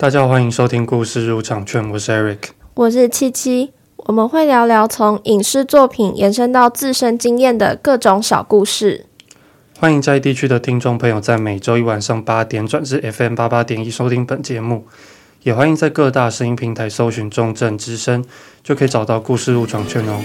[0.00, 9.06] 大家好，欢迎收听故事入场券，我是 Eric，我是七七，我们会聊聊从影视作品延伸到自身经验的各种小故事。
[9.80, 14.86] 欢迎在地区的听众朋友在每周一晚上八点转至 FM 八八点一收听本节目，
[15.42, 18.24] 也欢迎在各大声音平台搜寻重症之声，
[18.62, 20.20] 就可以找到故事入场券哦。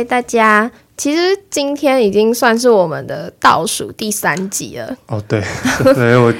[0.00, 0.70] 嗨，大家！
[0.96, 4.96] 其实今天已经算是我们的倒数第三集了。
[5.08, 5.42] 哦，对，
[5.92, 6.32] 对我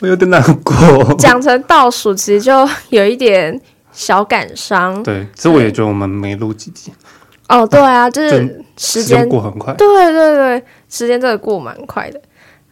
[0.00, 0.74] 我有点难过。
[1.18, 3.60] 讲成倒数，其实就有一点
[3.92, 5.02] 小感伤。
[5.02, 6.90] 对，其实我也觉得我们没录几集。
[7.50, 9.74] 哦，对啊，就是时间过很快。
[9.74, 12.18] 对对对，时间真的过蛮快的。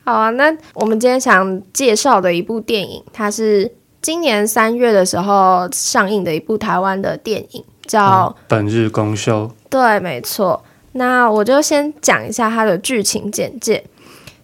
[0.02, 7.62] 好啊，那我们今天想介绍的一部电影，它是今年三月的时候上映的一部台湾的电影。
[7.87, 10.62] 叫、嗯、本日公休，对，没错。
[10.93, 13.85] 那我就先讲一下它的剧情简介。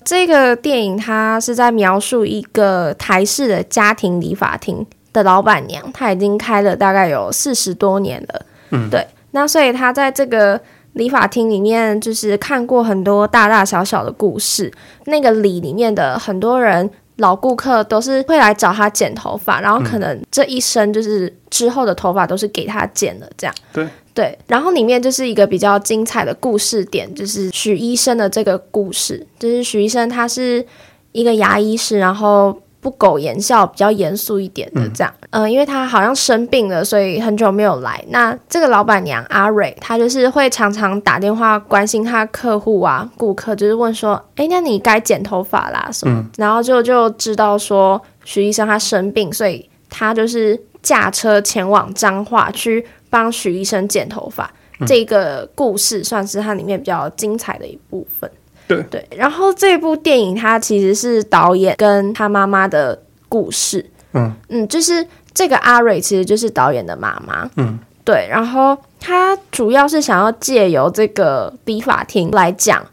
[0.05, 8.47] 这个电影它是在描述一个台式的家庭理发厅的老板娘，她已经开了大概有四十多年了。
[8.72, 9.06] 嗯，对。
[9.30, 10.61] 那所以她在这个
[10.92, 14.70] 理发厅里面，就是看过很多大大小小的故事。
[15.06, 16.91] 那个里里面的很多人。
[17.17, 23.55] 老顾客都是会来找他剪头发，然后可能这一生就是之后的头发都是给他剪的，这样。
[23.70, 30.64] 对对，然后里面就是一个比较精彩的故事点，就是许医生的这个故事，就是许医生他是
[31.12, 32.60] 一个牙医师，然后。
[32.83, 38.05] 不苟言笑，比较严肃一点的这样，嗯、呃，因为他好像生病了，所以很久没有来。
[38.08, 46.18] 那这个老板娘阿蕊，她就是会常常打电话关心他客户啊、顾客，就是问说，哎，那你该剪头发啦什么？
[46.18, 54.50] 嗯、然后就就知道说许医生他生病，所以他就是驾车前往彰化去帮许医生剪头发。
[54.80, 58.30] 嗯、这个故事算是它里面比较精彩的一部分。
[58.66, 58.82] 对。
[58.91, 63.84] 对，然后这部电影它其实是导演跟他妈妈的故事，
[64.14, 64.33] 嗯。
[64.48, 72.84] 嗯，就是这个阿蕊其实就是导演的妈妈，嗯，对，然后他主要是想要借由这个理发厅来讲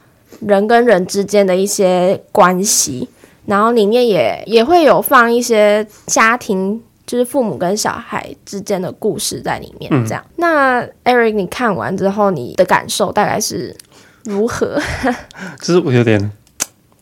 [0.42, 3.08] 人跟人之间的一些关系，
[3.46, 10.24] 然后里面也也会有放一些家庭，就是父母跟小孩之间的故事在里面，这样。
[10.28, 13.76] 嗯、那 Eric，你看完之后你的感受大概是？
[14.26, 14.80] 如何？
[15.60, 16.32] 就是我有点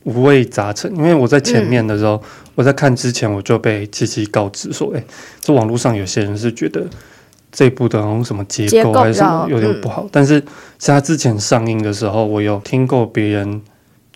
[0.04, 2.22] 五味杂陈，因为我在前面的时候，嗯、
[2.56, 5.06] 我在看之前我就被七七告知说，哎、欸，
[5.42, 6.86] 这网络上有些人是觉得
[7.52, 10.40] 这部的什么结构还是什么有点不好，嗯、但是
[10.78, 13.62] 在他之前上映的时候，我有听过别人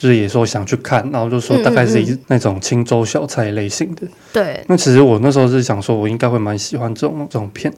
[0.01, 4.01] 就是也说想去看，然后就说大概是一那种清粥小菜类型的。
[4.33, 7.71] 对、嗯，嗯、那其实我那时候是想说，我应该会蛮喜欢这种这种片。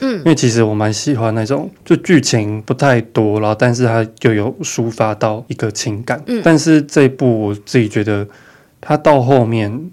[0.00, 6.22] 嗯，因为其实我蛮喜欢那种，就剧情不太多，然后但是它就有抒发到一个情感。
[6.26, 8.28] 嗯，但是这一部我自己觉得，
[8.78, 9.90] 它到后面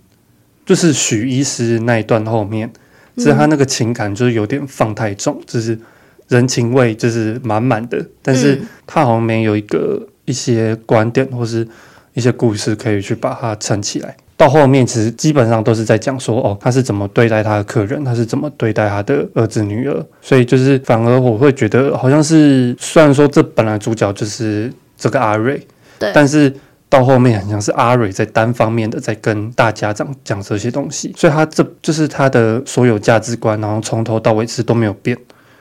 [0.65, 2.69] 就是许医师那一段后面，
[3.15, 5.79] 其实他那个情感就是有点放太重，就是
[6.27, 11.67] 人情味就是满满的，但是他好像没有一个一些观点或是
[12.13, 14.15] 一些故事可以去把它撑起来。
[14.35, 25.65] 到后面其实基本上都是在讲说，哦，他是怎么对待他的客人，他是怎么对待他的儿子女儿，所以就是反而我会觉得好像是，虽然说这本来主角就是这个阿瑞，
[25.97, 26.53] 对，但是
[26.87, 35.17] 到后面好像是阿瑞在单方面的在跟大家长讲这些东西，所以他这就是他的所有价值观，然后从头到尾其实都没有变，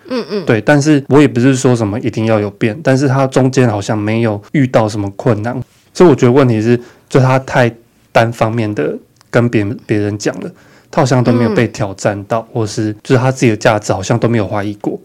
[0.08, 5.60] 嗯嗯，对，但是我也不是说什么一定要有变，但是他中间好像没有遇到什么困难，
[5.92, 7.72] 所以我觉得问题是，就他太。
[8.12, 8.96] 单方面的
[9.30, 10.50] 跟别人别人讲了，
[10.90, 14.98] 他好像都没有被挑战到，嗯、或是就是他自己的价值好像都没有怀疑过。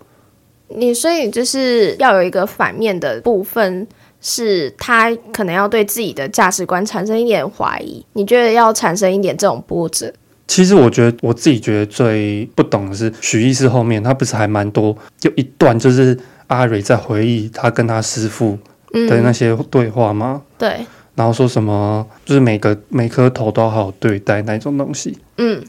[0.70, 3.86] 你所以就是要有一个反面的部分，
[4.22, 8.02] 是他可能要对自己的价值观产生一点怀疑。
[8.14, 10.14] 你觉得要产生一点这种波折？
[10.52, 16.18] 其实我觉得我自己觉得最不懂的是许医师后面，他不是还蛮多，有一段就是
[16.48, 18.60] 阿蕊在回忆他跟他师父
[18.92, 20.42] 的那些对话吗？
[20.42, 20.86] 嗯、对。
[21.16, 25.64] 然后说什么，就是每个每颗头都好好对待那种东西，嗯，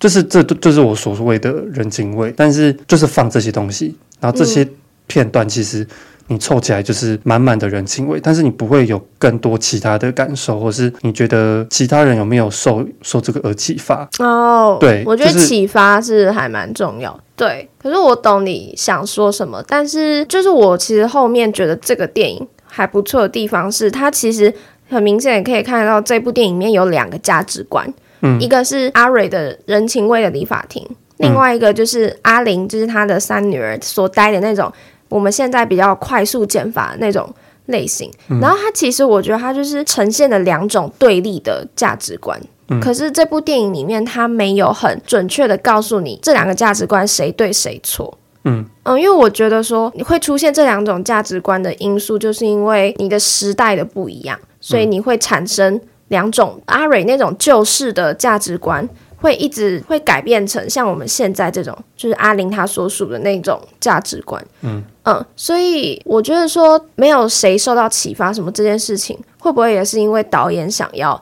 [0.00, 2.32] 就是这就是我所谓的人情味。
[2.34, 4.66] 但是就是放这些东西，然后这些
[5.06, 5.86] 片段其实
[6.28, 14.08] 你凑起来就是满满的人情味，但是你不会有更多其他的感受，或是你觉得其他人有没有受受这个而启发？
[14.18, 17.18] 哦，对，我觉得启发是还蛮重要。
[17.36, 22.46] 对，可是我懂你想说什么，但是就是我其实后面觉得这个电影。
[22.68, 24.52] 还不错的地方是，它其实
[24.90, 30.86] 很明显也可以看得到，这部电影里面有两个价值观，嗯，一个是阿蕊的人情味的理发厅，
[31.16, 34.70] 另外一个就是阿玲，就是他的三女儿所待的那种，
[35.08, 37.28] 我们现在比较快速减法的那种
[37.66, 38.10] 类型。
[38.28, 42.40] 嗯、然后它其实我觉得它就是呈现了两种对立的价值观。
[42.68, 48.18] 嗯、可是这部电影里面它没有很准确的告诉你这两个价值观谁对谁错。
[48.44, 58.88] 嗯嗯，因为我觉得说你会出现这两种价值观的因素，就是因为你的时代的不一样，所以你会产生两种阿蕊那种旧式的价值观。
[59.26, 64.40] 会一直会改变成像我们现在这种，就是阿玲她所属的那种价值观。
[64.62, 71.20] 嗯嗯，所以我觉得说没有谁受到启发什么这件事情，会不会也是因为导演想要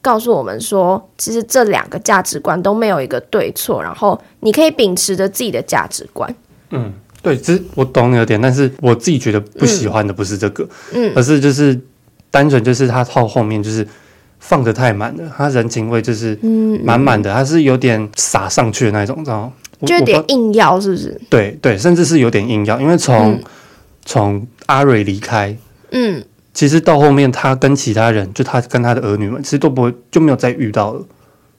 [0.00, 6.34] 告诉我们说，其实这两个价值观都没有一个对错，然后你可以秉持着自己的价值观。
[6.70, 6.90] 嗯，
[7.20, 11.78] 对，其实我懂你的点，但是我自己觉得不喜欢的不是这个，嗯，而是就是
[12.30, 13.86] 单纯就是他套后面就是。
[14.44, 16.36] 放的太满了，他人情味就是
[16.82, 19.52] 满满的，他、嗯、是有点撒上去的那种，知道吗？
[19.86, 21.20] 就有点硬要，是不是？
[21.30, 23.40] 对对，甚至是有点硬要，因为从
[24.04, 25.56] 从、嗯、阿蕊离开，
[25.92, 26.22] 嗯，
[26.52, 31.02] 其实到后面他跟其他人，就他跟他的儿女们，其实都不会就没有再遇到了，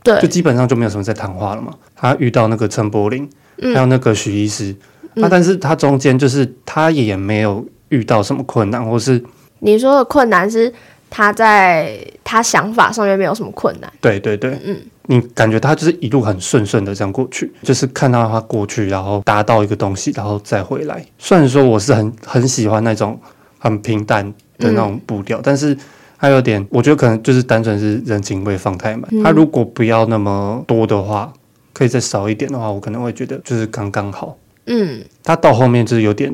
[0.04, 1.74] 对，就基本上就没有什么在谈话了嘛。
[1.96, 3.28] 他遇到那个陈柏霖，
[3.74, 4.76] 还有那个许医师，
[5.14, 9.24] 那、嗯啊、但是他中间就是他也没有遇到什么困难，或是
[9.60, 10.74] 你说的困难是？
[11.16, 13.94] 他在他想法上面没有什么困难。
[14.02, 14.76] 对对对，嗯，
[15.06, 21.06] 你感觉他就是一路很顺顺的这样过去，就是看到他过去，然后达到一个东西，然后再回来。
[21.20, 23.20] 虽然说我是很很喜欢那种
[23.60, 24.28] 很平淡
[24.58, 25.78] 的那种步调，嗯、但是
[26.18, 29.08] 他有点，我觉得可能就是单纯是人情味放太满。
[29.12, 31.32] 嗯、他如果不要那么多的话，
[31.74, 34.36] 可以再少一点的话，我可能会觉得就是刚刚好。
[34.66, 36.34] 嗯，他到后面就是有点，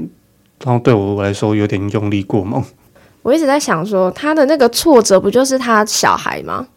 [0.63, 2.63] 然后对我来说有点用力过猛。
[3.21, 6.67] 我一直在想说，他的那个挫折不就是他小孩吗？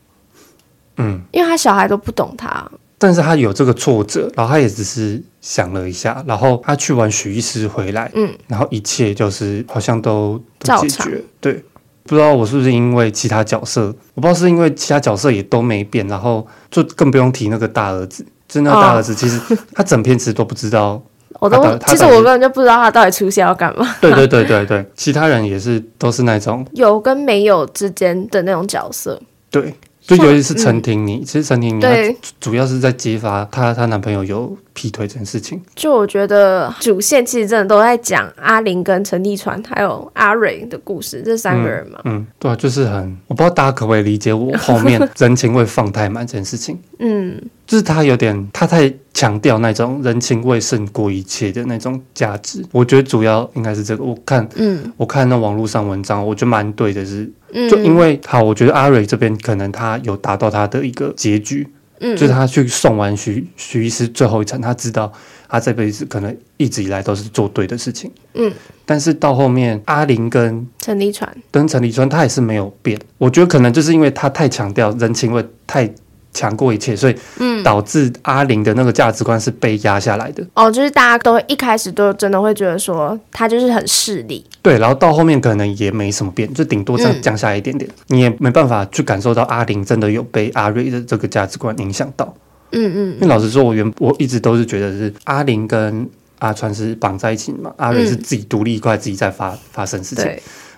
[0.97, 11.65] 嗯，因为他小孩都不懂他，但是他有这个挫折，然后他也只是想了一下，然后他去完许医师回来，嗯，然后一切就是好像都，都解决，对，
[12.05, 19.41] 不知道我是不是因为其他角色，我不知道是因为其他角色也都没变，然后就更不用提那个大儿子，就那个大儿子，其实
[19.73, 21.03] 他整篇其实都不知道。
[21.41, 23.95] 我都其实我根本就不知道他到底出现要干嘛。
[24.01, 29.21] 对对对对对，其他人也是都是那种有跟没有之间的那种角色。
[29.51, 29.75] 对。
[30.03, 35.61] 就尤其是陈婷妮，嗯、其实陈婷妮对主要是在揭发她她男朋友有劈腿这件事情。
[35.77, 42.01] 就我觉得主线其实真的都在讲阿玲跟陈立川还有阿蕊的故事，这三个人嘛。
[42.05, 46.77] 嗯，嗯，对啊，就是很我不知道大家可不可以理解我后面 人情味放太满这件事情。
[46.99, 52.65] 嗯，就是他有点他太强调那种人情味胜过一切的那种价值。
[52.73, 54.03] 我觉得主要应该是这个。
[54.03, 57.31] 我看，嗯，我看那网络上文章，我觉得蛮对的是。
[57.69, 61.67] 就因为好，我觉得阿蕊这边可能他有达到他的一个结局，
[62.01, 65.13] 嗯，就是他去送完徐徐医师最后一程，他知道
[65.49, 68.53] 他这辈子可能一直以来都是做对的事情，嗯，
[68.87, 75.93] 但是到后面阿玲跟陈立川跟陈立川他也是没有变，我觉得可能就是因为他太强调人情味太。
[76.33, 80.45] 强过一切，所以嗯导致阿玲的那个价值观是被压下来的。
[80.55, 84.45] 哦，就是大家都一开始都真的会觉得说他就是很势利。
[84.63, 92.35] 对，然后到后面可能也没什么变，就顶多这样降下来一点点，嗯、你也没办法去感受到阿玲真的有被阿瑞的这个价值观影响到。
[92.71, 93.15] 嗯嗯。
[93.15, 96.09] 因为老实说，我原我一直都是觉得是阿玲跟
[96.39, 100.25] 阿川是绑在一起嘛，阿瑞是自己独立一块，自己在发发生事情。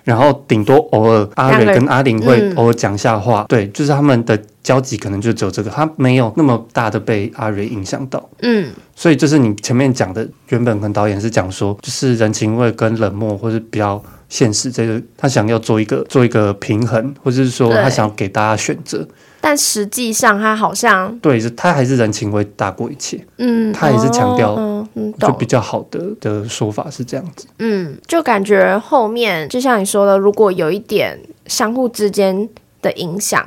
[0.04, 0.11] 对。
[0.12, 19.06] 然后顶多偶尔阿蕊跟阿玲会偶尔讲下话，嗯、对，就是他们的交集可能就只有这个，他没有那么大的被阿蕊影响到，嗯，所以就是你前面讲的，原本跟导演是讲说，就是人情味跟冷漠，或是比较现实，这个他想要做一个做一个平衡，或者是说他想要给大家选择。
[19.46, 23.22] 但实际上，他好像对，他还是人情味大过一切。
[23.36, 24.54] 嗯，他也是强调，
[24.94, 27.46] 嗯，就比较好的的说法是这样子。
[27.58, 32.48] 嗯，就感觉后面就像你说的，如果有一点相互之间
[32.80, 33.46] 的影响，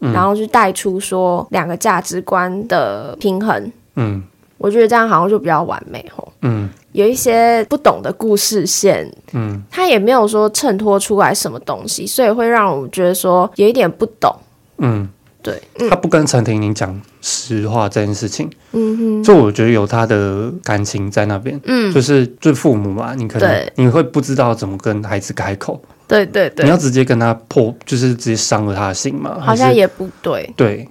[0.00, 3.72] 嗯、然后就带出说两个价值观的平衡。
[3.94, 4.22] 嗯，
[4.58, 6.30] 我觉得这样好像就比较完美吼。
[6.42, 14.30] 嗯，有一些不懂的故事线，嗯，他也没有说衬托出来什么东西，所以会让我觉得说有一点不懂。
[14.76, 15.08] 嗯。
[15.48, 30.88] 对，他不跟陈婷婷讲实话这件事情，嗯哼，就我觉得有他的感情在那边，嗯，就是就父母嘛，你可能你会不知道怎么跟孩子开口，对对对，你要直接跟他破，就是直接伤了他的心嘛，好像也不对，对，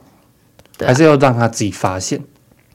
[0.78, 2.20] 对啊、还是要让他自己发现，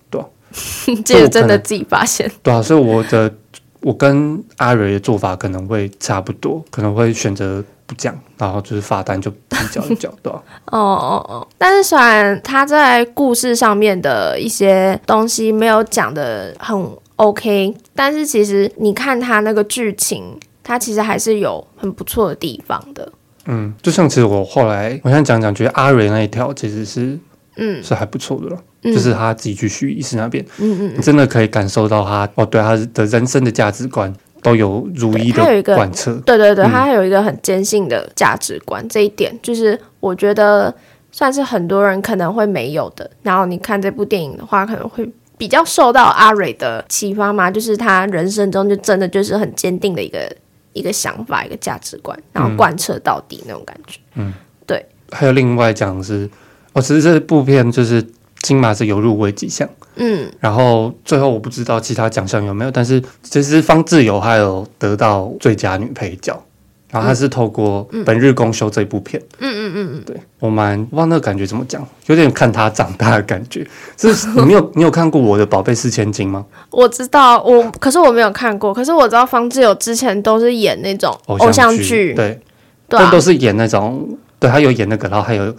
[0.08, 0.26] 对、啊，
[1.04, 3.34] 这个真的自己发现，对啊，所以我的
[3.80, 10.42] 我跟阿蕊的做法可能会差不多，可能会选择不讲，然后就是罚单就不较一较，对吧？
[10.70, 11.48] 哦哦哦！
[11.58, 23.12] 但是虽然他在故事上面的一些东西没有讲的很 OK，但是其实你看他那个剧情，他其实还是有很不错的地方的。
[23.46, 27.18] 嗯，就像其实我后来我想讲讲，觉得阿蕊那一条其实是
[27.56, 34.12] 嗯是还不错的了，嗯、就是他自己去许医师那边，嗯嗯，你真的可以感受到他哦，对他的人生的价值观。
[34.42, 40.74] 都有如一的贯彻，对对对，他还有一个很坚信的价值观，嗯、这一点就是我觉得
[41.12, 43.08] 算是很多人可能会没有的。
[43.22, 45.08] 然后你看这部电影的话，可能会
[45.38, 50.30] 比较受到阿蕊的启发嘛，就是他人生中就真的就是很坚定的一个
[50.72, 54.00] 一个想法，一个价值观，然后贯彻到底那种感觉。
[54.14, 54.34] 嗯，
[54.66, 54.84] 对。
[55.10, 56.28] 还有另外讲的是，
[56.72, 58.04] 哦，其实这部片就是
[58.42, 59.68] 金马是有入围几项。
[59.96, 66.42] 嗯，然后最后我不知道其他奖项有没有，但是其实方志友还有得到最佳女配角，
[66.90, 73.66] 然后他是透过《本日公休》这部片，嗯嗯嗯嗯，对我蛮忘那个感觉怎么讲，有点看他长大的感觉。
[73.98, 76.42] 是 你没有你有看过我的宝贝四千金吗？
[76.70, 82.40] 我知道，我可是我没有看过，可是我知道方志友之前都是演那种偶像剧，对，
[82.88, 84.08] 但都是演那种，
[84.38, 85.54] 对他有演那个，然后还有。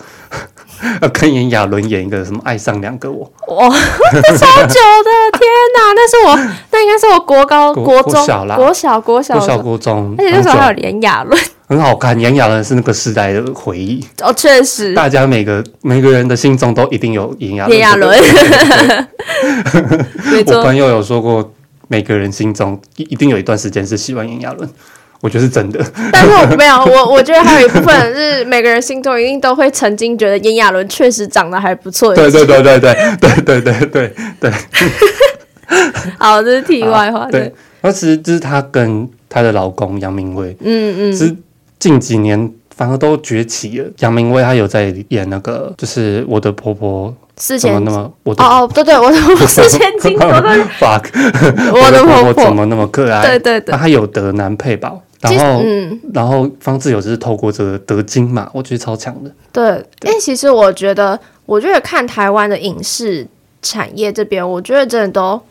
[1.02, 3.70] 要跟炎亚纶演一个什么爱上两个我，哇，
[4.12, 5.94] 这 超久的，天哪！
[5.96, 6.36] 那是我，
[6.72, 11.38] 那应该是我国高、国中、国小、国小、国小、国中，而且那时候还有炎亚纶，
[11.68, 12.20] 很好看。
[12.20, 17.78] 炎亚纶是那个时代的回忆 哦，确实，大家每个每个人的心中都一定有炎亚纶。
[17.78, 19.08] 炎亚纶，
[20.58, 21.54] 我朋友有说过，
[21.88, 24.68] 每个人心中一一定有一段时间是喜欢炎亚纶。
[25.24, 32.14] 我觉得是真的，但是我没有 我，我觉得还有一部分是每个人心中一定都会曾经觉得炎亚纶确实长得还不错。
[32.14, 34.52] 对对对对对对对对对对。
[36.20, 37.26] 好，这是题外话。
[37.32, 41.34] 对，那其实就是她跟她的老公杨明威，嗯嗯，是
[41.80, 43.90] 近几年反而都崛起了。
[44.00, 51.06] 杨明威他有在演那个，就是我的婆婆四千那么我哦哦对对，我的婆婆 四千金，我的 fuck，
[51.74, 53.22] 我的婆婆怎么那么可爱？
[53.26, 54.92] 对对对，他有得男配吧。
[55.24, 59.32] 然后，嗯、然后方志友就是透过这个得金嘛，我觉得超强的。
[59.52, 59.64] 对，
[60.04, 63.26] 因为，其实我觉得，我觉得看台湾的影视
[63.62, 65.42] 产业这边，我觉得真的都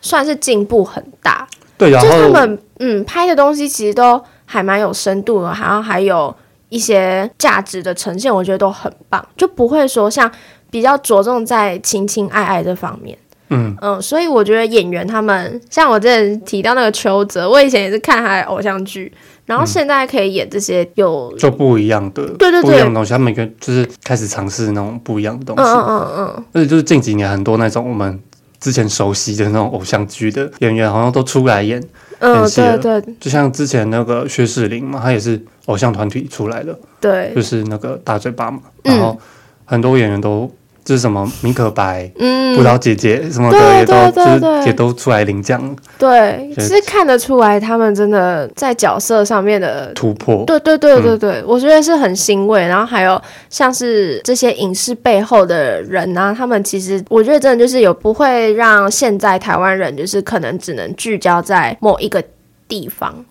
[0.00, 1.46] 算是进步很大。
[1.78, 6.34] 对，然后就他们嗯拍的东西其实都还蛮有深度的，然后还有
[6.68, 10.30] 一些价值的呈现，我觉得都很棒，就不会说像
[10.70, 13.16] 比较着重在情情爱爱这方面。
[13.52, 13.76] 嗯。
[13.80, 19.12] 嗯，所以我觉得演员他们像我之前提到那个邱泽，我以前也是看他的偶像剧，
[19.46, 28.18] 然后现在可以演这些有就不一样的，对对对，不一样的东西，他们每个就是开始尝试那种不一样的东西，嗯嗯嗯，而且就是近几年很多那种我们
[28.58, 31.82] 之前熟悉的那种偶像剧的演员，好像都出来演，
[32.20, 39.18] 嗯对对，就像之前那个薛仕林嘛，他也是偶像团体出来的，对，就是那个大嘴巴嘛，然后
[39.64, 40.50] 很多演员都。
[40.84, 45.62] 就是什么米可白，嗯，葡萄姐姐什么的也都就是也都出来领奖，
[45.96, 52.66] 对，其实看得出来他们真的在角色上面的突破，对对对对对，我觉得是很欣慰。
[52.66, 62.20] 然后还有像是这些影视背后的人啊，他们其实我觉得真的就是有不会让现在台湾人就是可能只能聚焦在某一个
[62.66, 63.24] 地方。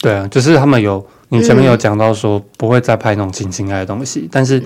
[0.00, 4.60] 对啊，就是他们有你前面有讲到说不会再拍那种情情爱的东西，但是。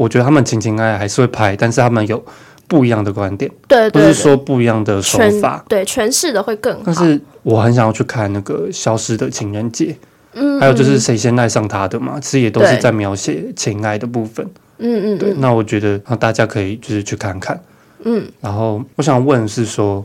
[0.00, 2.24] 我觉得他们情情爱爱还是会拍，但是他们有
[2.66, 6.80] 不一样的观点，对，不是说不一样的手法，对，诠释的会更好。
[6.86, 9.86] 但是我很想要去看那个《消失的情人节》，
[10.32, 14.42] 嗯，还有就是谁先爱上他的嘛，其实也都是在描写情爱的部分，
[14.78, 15.34] 嗯嗯，对。
[15.34, 17.62] 那我觉得大家可以就是去看看，
[18.04, 18.26] 嗯。
[18.40, 20.02] 然后我想问是说。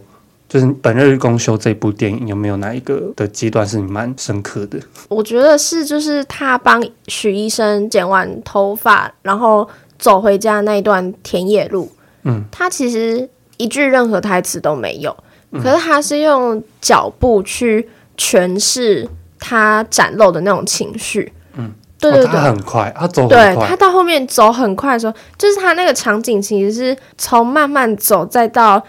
[0.48, 4.80] 就是《本日公休》这部电影有没有哪一个的阶段是你蛮深刻的？
[5.10, 11.92] 我觉得是，就是他帮许医生剪完头发，然后走回家那一段田野路。
[12.24, 15.16] 嗯，他其实一句任何台词都没有，
[15.52, 17.88] 嗯、可是他是用脚步去
[18.18, 19.08] 诠释
[19.40, 21.32] 他展露的那种情绪。
[21.58, 28.84] 嗯，对对对，他很快，他走很快，对，他到后面走很快的时候，就是他那个场景其实是从慢慢走再到。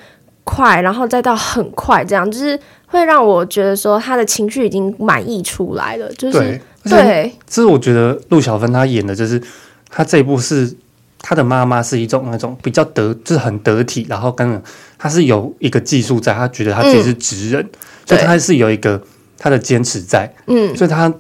[0.49, 6.63] 快，然后再到很快，这样就是会让我觉得说他的情绪已经满溢出来了，就是对。
[6.89, 9.43] 对，其实我觉得陆小芬她演的就是
[9.91, 10.73] 她这一部是
[11.21, 14.63] 她的妈妈是一种那种比较得，就是很得体，然后跟
[14.99, 17.71] 他是有一个技术在，他觉得他自己是职人，嗯、
[18.07, 19.03] 所以他是有一个
[19.39, 21.13] 他的坚持在，嗯，所以他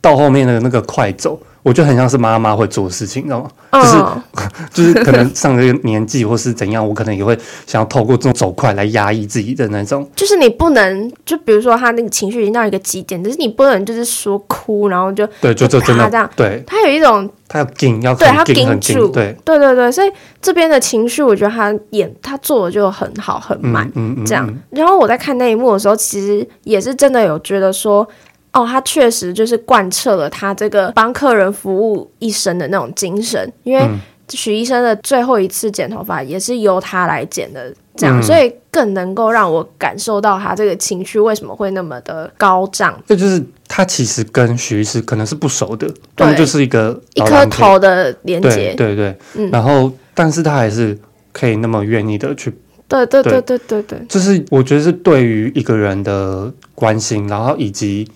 [0.00, 1.40] 到后面的那个快走。
[1.64, 3.50] 我觉得很像是妈妈会做的事情，你知道吗？
[3.72, 4.22] 就是、嗯、
[4.70, 10.06] 就是可能上这个年纪或是怎样，我可能也会想要透过这种走快来压抑自己的那种。
[10.14, 16.30] 就是你不能，就比如说他那个情绪已经到一个极点，就是你不能就是说哭，然后就对，就就真的这样。
[16.36, 24.46] 对，他有一种他要紧，要对他紧住，对对对对，所以这边的情绪，我觉得他演他做的就很好，很满，嗯，嗯，这样。
[24.68, 28.06] 然后我在看那一幕的时候，其实也是真的有觉得说。
[28.54, 33.84] 哦，他确实就是贯彻了他这个帮客人服务一生的那种精神，因为
[34.28, 42.96] 许医生的最后一次剪头发也是由他来剪的，这样，嗯、所以更能够让我感受到他这个情绪为什么会那么的高涨。
[43.06, 50.96] 这就是他其实跟许医师可能是不熟的，他们就是一个一颗头的连接，对对对，嗯、然后但是他还是
[51.32, 52.56] 可以那么愿意的去，
[52.86, 58.08] 对对对对对对，就是我觉得是对于一个人的关心，然后以及。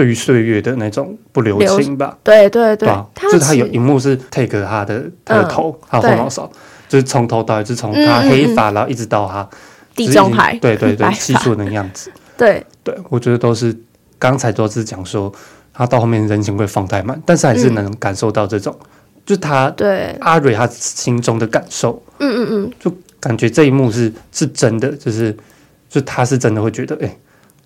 [0.00, 2.88] 对于岁月的那种不留情吧，对对对，
[3.20, 6.50] 就是他有一幕是 take 他的他的头，他后脑勺，
[6.88, 9.46] 就是从头到尾，就从他黑发，然后一直到他
[9.94, 12.64] 地中海，对对对，细 数的样子，对。
[12.82, 13.76] 对，我觉得都是
[14.18, 15.30] 刚才都是讲说
[15.74, 18.74] 他到后面人情会放太慢，但是还是能感受到这种，
[19.26, 20.16] 就他对。
[20.20, 22.90] 阿蕊他心中的感受，嗯嗯嗯，就
[23.20, 25.36] 感觉这一幕是是真的，就是
[25.90, 27.14] 就他是真的会觉得，哎。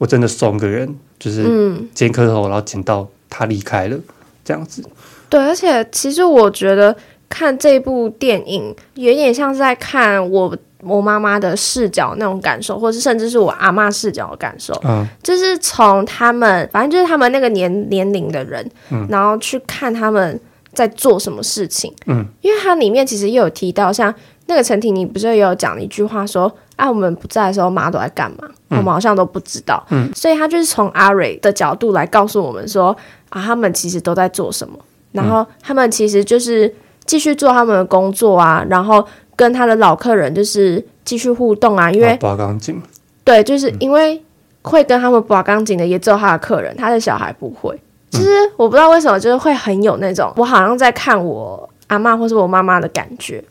[0.04, 0.86] 我真的送个人，
[1.18, 1.42] 就是
[1.94, 3.96] 剪颗头，然后剪到他离开了，
[4.44, 4.84] 这样子。
[5.30, 6.94] 对，而且其实我觉得
[7.26, 14.78] 看这部电影有点像是在看我我妈妈的视角那种感受，或是甚至是我阿妈视角的感受。
[14.84, 20.38] 嗯，就是从他们，反正就是他们那个年年龄的人，嗯，然后去看他们
[20.74, 21.90] 在做什么事情。
[22.08, 24.14] 嗯，因为它里面其实也有提到，像
[24.48, 26.54] 那个陈婷，你不是也有讲一句话说。
[26.76, 28.48] 啊，我们不在的时候，妈都在干嘛？
[28.76, 29.84] 我们好像都不知道。
[29.90, 32.96] 嗯，所以他就是从阿蕊的角度来告诉我们说，
[33.30, 34.78] 啊，他们其实都在做什么。
[35.12, 36.72] 然后他们其实就是
[37.04, 41.90] 继续做他们的工作啊，然后跟他的老客人就是继续互动啊。
[41.90, 42.82] 因为拔钢筋，
[43.22, 44.20] 对，就是因为
[44.62, 47.78] 会跟他们拔钢筋的也只有他的客人，他的小孩不会。
[48.10, 53.42] 其实我不知道为什么，就是会很有那种我好像在看我阿嬷或是我妈妈的感觉。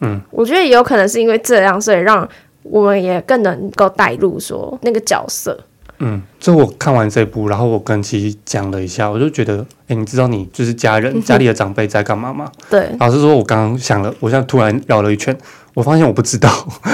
[0.00, 2.28] 嗯，我觉得也有可能是因为这样，所以让。
[2.62, 5.58] 我们也更能够带入说那个角色。
[6.04, 12.50] 嗯，就我看完这部，然后我跟琪琪讲了一下，我就觉得，哎，你知道你就是家人，家里的长辈在干嘛吗？
[12.68, 12.90] 对。
[12.98, 15.36] 老实说，我刚刚想了，我现在突然绕了一圈，
[15.74, 16.50] 我发现我不知道。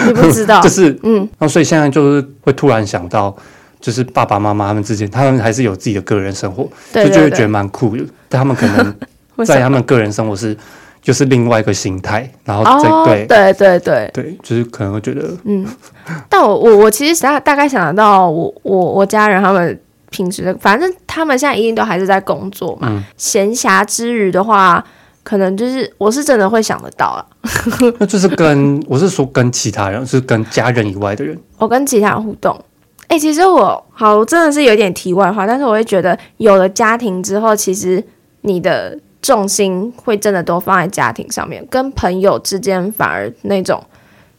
[0.06, 0.60] 你不知道？
[0.62, 3.34] 就是嗯，然后所以现在就是会突然想到，
[3.80, 8.04] 就是爸爸妈妈他们之间，他们还是有自己的个人生活，对就就会觉得蛮酷的。
[8.28, 8.94] 但他们可能
[9.46, 10.54] 在他们个人生活是。
[11.00, 15.66] 就是另外一个心态，然后对、oh, 对对对对，对，就是可能会觉得嗯，
[16.28, 19.80] 但我我我其实大大概想得到我，我我我家人他们
[20.10, 22.88] 平时的，反正他们现在一定都还是在工作嘛。
[22.90, 24.84] 嗯、闲暇之余的话，
[25.22, 27.24] 可能就是我是真的会想得到啊。
[27.98, 32.54] 那就是跟我是说跟其他人，是跟家人以外的人，我跟其他人互动。
[33.06, 38.04] 哎、欸，其实我好我真的是有点题外话，但是我会觉得有了家庭之后，其实
[38.42, 38.98] 你的。
[39.20, 43.82] 重心会真的都放在家庭上面，跟朋友之间反而那种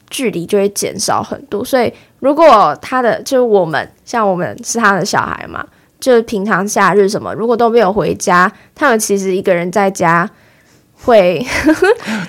[0.10, 1.63] 距离就会减少很多。
[1.63, 5.63] 所以，如果他的就是我们，像我们是他的小孩嘛，
[6.00, 10.28] 就是平常假日什么，如果都没有回家，他们其实一个人在家
[11.04, 11.46] 会。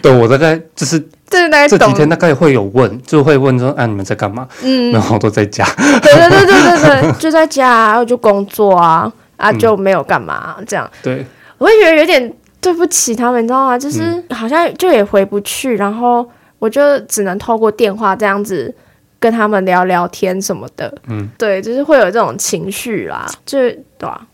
[0.02, 5.64] 对，我大概就是这这几天大概会有问，就会问说：“啊，你们在干嘛？” 嗯，然后都在家。
[5.76, 10.90] 对对对对对对，就在家，然后就工作啊啊，就没有干嘛这样。
[11.02, 11.24] 对，
[11.56, 12.34] 我会觉得有点。
[12.60, 13.78] 对不起他们，你知道吗？
[13.78, 18.72] 就是好像就也回不去，嗯、然后我就只能透过电话这样子
[19.18, 20.92] 跟他们聊聊天什么的。
[21.08, 24.26] 嗯，对，就是会有这种情绪啦，就对吧？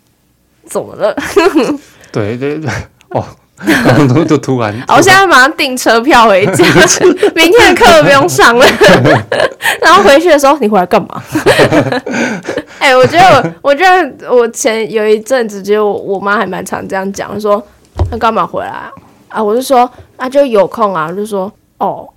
[0.67, 1.15] 怎么了？
[2.11, 2.69] 对对对，
[3.11, 3.25] 哦，
[3.65, 6.65] 然后就突然， 我现在马上订车票回家，
[7.37, 8.67] 明天的课不用上了。
[9.81, 11.23] 然后回去的时候，你回来干嘛？
[12.81, 17.65] 哎、欸，我觉得我，我觉得我前有一阵子，就我，我妈还蛮常这样讲，说。
[18.11, 18.93] 那干嘛回来啊？
[19.29, 22.09] 啊，我就说啊，就有空啊，就说哦，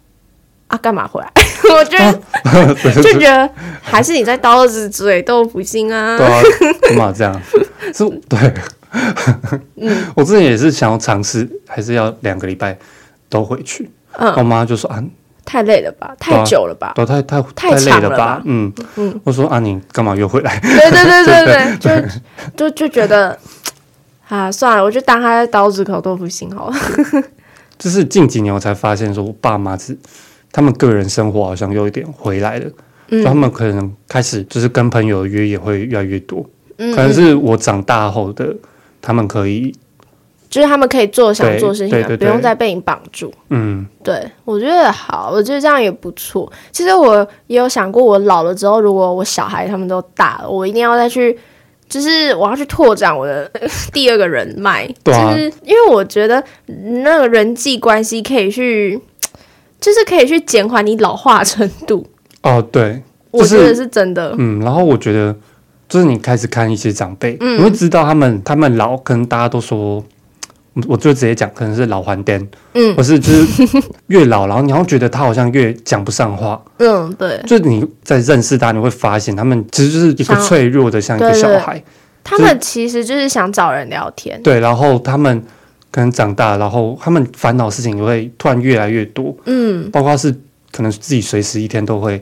[0.68, 1.32] 啊，干嘛回来？
[1.76, 3.50] 我觉得 就觉得
[3.82, 6.18] 还是你在刀子嘴豆腐心啊。
[6.18, 6.42] 对啊，
[6.82, 7.42] 干嘛这样？
[7.94, 8.54] 是，对。
[9.76, 12.78] 嗯，我之前也是想要尝试，还是要两个礼拜
[13.30, 13.89] 都回去。
[14.13, 15.04] 嗯，我妈就说啊，
[15.46, 18.42] 太累了吧，太久了吧，都太太太累了吧。
[18.46, 20.60] 嗯嗯，我说啊，你干嘛又回来？
[20.62, 22.10] 对对对对对，
[22.58, 23.38] 就就就觉得。
[24.30, 26.76] 啊，算了，我就当他在刀子口豆腐心好了。
[27.78, 29.98] 就是近几年我才发现，说我爸妈是
[30.52, 32.70] 他们个人生活好像有一点回来了，
[33.10, 36.46] 嗯、就他们可能开始就是跟朋友约也会越来越多，
[36.78, 38.56] 嗯、可能是我长大后的
[39.02, 39.74] 他们可以
[40.50, 43.32] 就是他们可以做想做的事情，对对对对不用再被你绑住。
[43.50, 46.52] 嗯，对，我觉得好，我觉得这样也不错。
[46.72, 47.15] 其实我
[47.48, 51.38] 也有想过，我老了之后，如果我小孩他们都大了，我一定要再去，
[51.89, 53.52] 就是我要去拓展我的
[53.91, 54.88] 第二个人脉。
[55.04, 56.41] 对啊，就是因为我觉得
[57.04, 58.97] 那个人际关系可以去，
[59.82, 62.06] 就是可以去减缓你老化程度。
[62.43, 63.02] 哦，对，
[63.34, 64.34] 就是、我觉得是真的。
[64.38, 65.36] 嗯，然后我觉得
[65.89, 70.04] 就是你开始看一些长辈，嗯、你会知道他们他们老，可能大家都说。
[70.88, 81.80] 我就直接讲，可能是老还癫，嗯，或是就是越老，然后你好像觉得他好像越讲不上话，嗯，对，就你在认识他，你会发现他们其实就是一个脆弱的，像一个小孩，对。
[81.80, 81.84] 对对，
[82.24, 85.42] 他们其实就是想找人聊天，对，然后他们
[85.89, 90.32] 可能长大，然后他们烦恼事情也会突然越来越多，嗯，包括是
[90.72, 92.22] 可能自己随时一天都会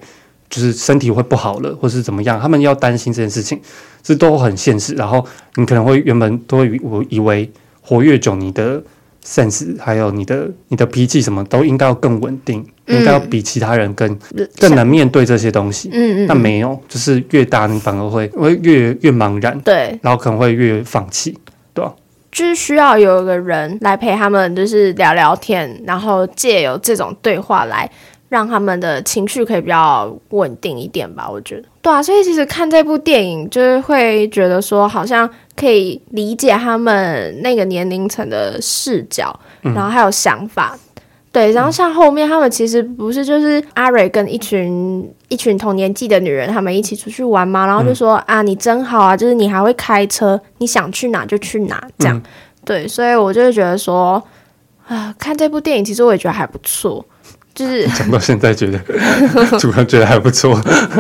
[0.50, 3.60] 就是身体会不好了，或是怎么样，他们要担心这件事情，
[4.02, 7.50] 这都很现实，然后你可能会原本都会我以为。
[7.88, 8.84] 活越久，你的
[9.24, 14.20] sense 还有你的你的脾气什么都应该要更稳定，嗯、应该要比其他人更
[14.60, 15.90] 更能面对这些东西。
[15.94, 21.38] 嗯嗯，但没有，就是越大你反而会会越越茫然，对，然后可能会越放弃，
[21.74, 21.94] 对吧？
[22.30, 27.90] 就是需要有一个人来陪他们，就是聊聊天，然后借由这种对话来。
[28.30, 31.64] 让他们的情绪可以比较稳定一点吧，我觉得。
[31.82, 40.74] 对啊，所以其实看这部电影，就是会觉得说，好像可以理解他们那个年龄层的视角，然后还有想法。
[40.76, 47.66] 嗯、对，然后像后面他们其实不是就是阿蕊跟一群一群同年纪的女人，他们一起出去玩吗？
[47.66, 52.18] 然后就说、嗯、啊，你真好啊，就是你还会开车，你想去哪就去哪，这样。
[52.18, 52.24] 嗯、
[52.66, 54.22] 对，所以我就会觉得说，
[54.88, 57.06] 啊，看这部电影，其实我也觉得还不错。
[57.58, 58.78] 就是 讲到现在，觉得
[59.58, 60.54] 主要觉得还不错。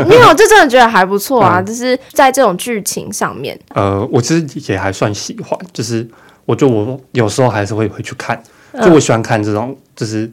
[0.07, 1.59] 没有，就真的觉得还不错啊！
[1.59, 5.57] 嗯、就是在这种剧情上面，呃，我其实也还算喜欢。
[5.71, 6.05] 就是
[6.45, 8.41] 我觉得我有时候还是会回去看，
[8.81, 10.25] 就我喜欢看这种，就是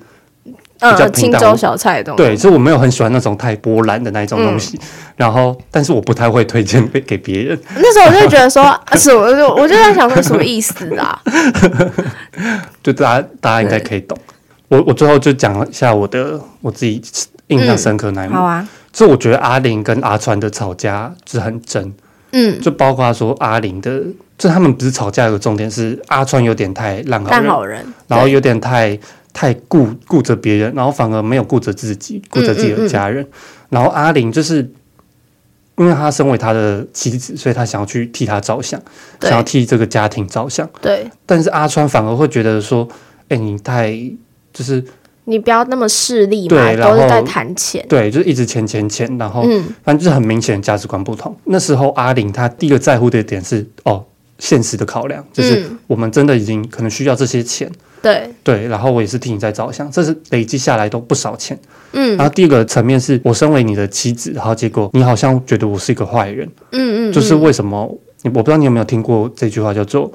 [0.81, 2.23] 比较清粥小菜的东西。
[2.23, 4.79] 对，所以我没有很喜欢那种太波澜的那种东西。
[4.79, 7.61] 嗯、然后，但是我不太会推荐给给别人。
[7.77, 11.21] 那时候我就觉得说， 什么就我就在想说什么意思啊？
[12.83, 14.17] 就大家大家应该可以懂。
[14.69, 17.03] 我我最后就讲一下我的我自己
[17.49, 18.35] 印象深刻那一幕。
[18.35, 21.93] 嗯、好啊，就我觉得阿玲跟阿川的吵架是很真。
[22.33, 24.03] 嗯，就包括说阿玲的，
[24.37, 28.99] 就他们不是吵架，有个重点是阿川有点太烂好人，好人然后有点太
[29.33, 33.23] 太顾顾着别人，然后反而没有顾着自己，顾着自己的家人。
[33.23, 34.69] 嗯嗯嗯，然后阿玲就是
[35.77, 38.83] 因为他身为他的妻子，所以他想要去替他着想，
[39.21, 40.69] 想要替这个家庭着想。
[40.81, 42.89] 对，但是阿川反而会觉得说，
[43.29, 43.97] 哎、欸，你太。
[44.55, 44.83] 就是
[45.25, 49.43] 你不要那么势利嘛，对，都是在谈钱，对，就是一直钱钱钱，然后
[49.83, 51.37] 反正就是很明显价值观不同。
[51.45, 54.03] 那时候阿玲她第一个在乎的点是哦，
[54.39, 61.59] 现实的考量，就是我们真的已经可能需要这些钱，对对，然后我也是替你在着想，这是累积下来都不少钱，
[61.93, 62.17] 嗯。
[62.17, 67.99] 然后第二个层面是我身为你的妻子，然后结果你好像觉得我是一个坏人，嗯嗯，就是为什么？
[68.25, 70.11] 我不知道你有没有听过这句话，叫做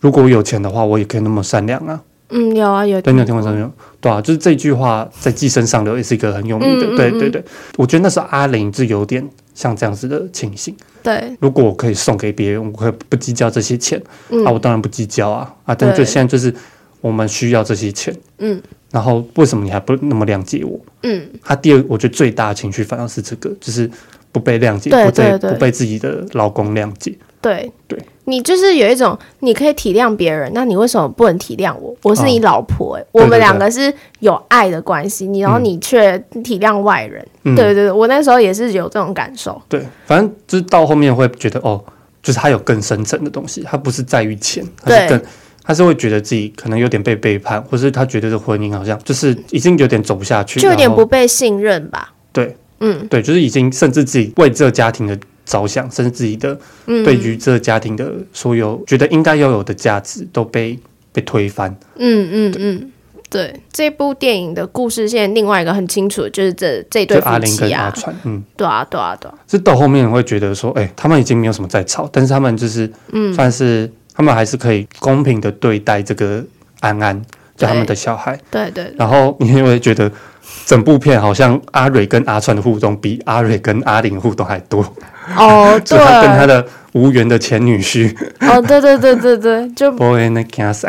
[0.00, 2.00] 如果我有钱的话，我也可以那么善良啊。
[2.30, 3.00] 嗯，有啊，有。
[3.00, 3.72] 对，你有听过这种？
[4.00, 6.86] 对啊，就是这句话在《寄生上流》也是一个很有名的。
[6.86, 7.44] 嗯嗯嗯对对对，
[7.76, 10.74] 我觉得那时候阿玲就有点像这样子的情形。
[11.02, 15.74] 对，如果我可以送给别人，我可以不计较这些钱，嗯、啊，我当然不计较啊啊！
[15.74, 16.52] 但就现在就是
[17.00, 18.60] 我们需要这些钱，嗯。
[18.90, 20.80] 然后为什么你还不那么谅解我？
[21.02, 21.28] 嗯。
[21.44, 23.88] 他第二，我觉得最大的情绪反而是这个，就是
[24.32, 27.16] 不被谅解，不被不被自己的老公谅解。
[27.40, 27.98] 对对。
[28.28, 31.94] 你就是有一种，你可以体谅别人，那你为什么不能体谅我？
[32.02, 39.62] 我是你老婆、欸，哎、哦，我们两个是有爱的关系，你然后你却体谅外人，嗯、对对对，我那时候也是有这种感受。
[39.68, 41.80] 对，反正就是到后面会觉得，哦，
[42.20, 45.26] 就是他有更深层的东西，他不是在于钱，他是更，对
[45.62, 52.12] 他是会觉得自己可能有点被背叛，或是他觉得这婚姻好像就是已经有点走不下去，就有点不被信任吧？
[52.32, 55.16] 对，嗯，对，就是已经甚至自己为这个家庭的。
[55.46, 60.78] 着想，甚至自己的对于这个家庭的所有觉得应该要有的价值都被
[61.12, 61.74] 被推翻。
[61.96, 62.90] 嗯嗯嗯，
[63.30, 69.34] 对，这部电影的故事线另外一个很清楚，就是这这对夫妻啊，阿玲跟阿川，嗯，对啊对啊对啊。
[69.48, 76.44] 是到后面会觉得说，哎、欸，他们已经没有什么在吵，但是他们就是，嗯，算是他们还是可以公平的对待这个
[76.80, 77.22] 安安，
[77.56, 78.38] 就他们的小孩。
[78.50, 78.92] 对对。
[78.96, 80.10] 然后你会觉得
[80.64, 84.82] 整部片好像阿蕊跟阿川的互动比阿蕊跟阿玲互动还多。
[85.36, 88.14] 哦， 对，他跟他的无缘的前女婿。
[88.40, 90.86] 哦，对对对对对，就 Boy and c a s，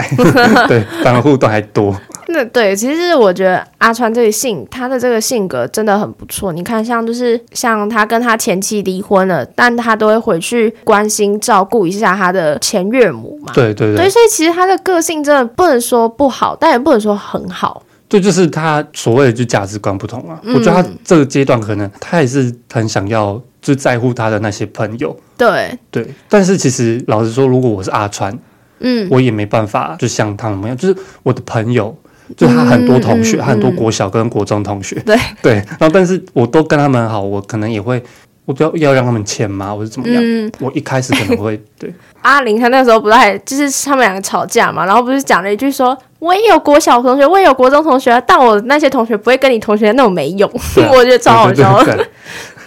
[0.68, 2.00] 对，反而互动还多。
[2.30, 6.52] 那对，其实我觉得阿川这个性，他的这个性格真的很不错。
[6.52, 13.54] 你看，像就是像他跟他前妻离婚了，但他都会回去关心照顾一下他的前岳母嘛。
[13.54, 14.04] 对对对。
[14.04, 17.82] 对，所以其实他的个性真的不能说不好，但也不能说很好。
[18.10, 20.38] 对，就是他所谓的就价值观不同啊。
[20.44, 25.18] 嗯、我觉得他这个阶段可能他也是很想要就在乎他的那些朋友。
[25.38, 28.38] 对对，但是其实老实说，如果我是阿川，
[28.80, 31.98] 嗯，我也没办法就像他们一样，就是我的朋友。
[32.36, 35.18] 就他很多同学，很多国小跟国中同学，对。
[35.42, 38.04] 对，然后但是我都跟他们好，我可能也会，
[38.46, 39.74] 我不要要让他们签吗？
[39.74, 40.22] 我是怎么样？
[40.22, 41.94] 嗯、我一开始可能会 对。
[42.22, 50.50] 阿玲，她那时候不是还就是他们两个吵架嘛，然后不是讲了一句说，我也有国小同学，我也有国中同学，但我那些同学不会跟你同学那种没用，
[50.84, 52.08] 啊、我觉得超好笑，对，对，对，对，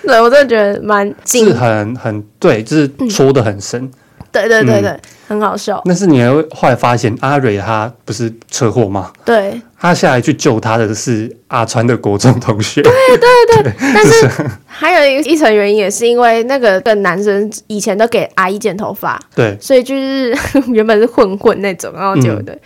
[0.06, 0.20] 对。
[0.22, 3.82] 我真的觉得蛮是很很对，就是戳的很深。
[3.82, 3.90] 嗯
[4.32, 5.80] 对对对对，嗯、很好笑。
[5.84, 9.12] 那是你还会后来发现，阿蕊她不是车祸吗？
[9.24, 12.82] 对，他下来去救他的是阿川的国中同学。
[12.82, 14.28] 对对对，对 但是
[14.66, 20.36] 还有一一层原因，也是因为那个的男生以前都给阿姨剪头发，对，所以就是
[20.72, 22.52] 原本是混混那种，然后就对。
[22.54, 22.60] 嗯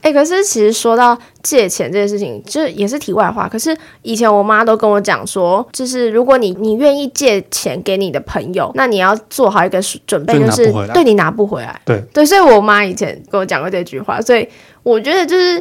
[0.00, 3.48] 哎、欸，可是其实说到借钱这件事情，就也是题外话。
[3.48, 11.80] 可是以前我妈都跟我讲说，就是如果你你愿意借钱给你的朋友，那你要做好一个准备，就是对你拿不回来。
[11.84, 14.20] 对对，所以我妈以前跟我讲过这句话。
[14.20, 14.48] 所以
[14.84, 15.60] 我觉得就是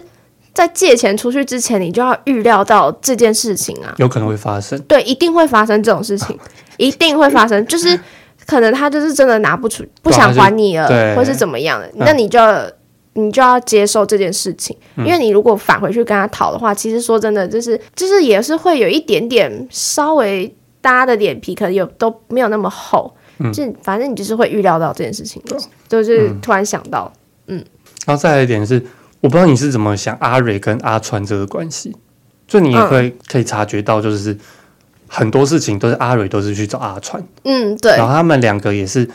[0.53, 4.79] 在借钱出去之前，你就要预料到这件事情啊，有可能会发生。
[4.83, 6.37] 对，一定会发生这种事情，
[6.77, 7.65] 一定会发生。
[7.65, 7.99] 就是
[8.45, 12.63] 可能他就是真的拿不出，不想还你了，或是怎么样的，那你就要。
[13.19, 25.57] 你就要接受这件事情，因为你如果返回去跟他讨的话，嗯、其实说真的，就是就是也是会有一点点稍微搭的脸皮，可能有都没有那么厚，嗯、就反正你就是会预料到这件事情，嗯、
[25.89, 27.11] 就是突然想到，
[27.47, 27.57] 嗯。
[27.57, 27.65] 嗯。
[28.05, 28.75] 然后再来一点是，
[29.19, 31.95] 我不知道你是怎么想阿蕊跟阿川这个关系，
[32.47, 34.37] 就你也会可以察觉到，就是
[35.07, 39.09] 很多事情都是阿蕊都是去找阿川，嗯，对，然后他们两个也是。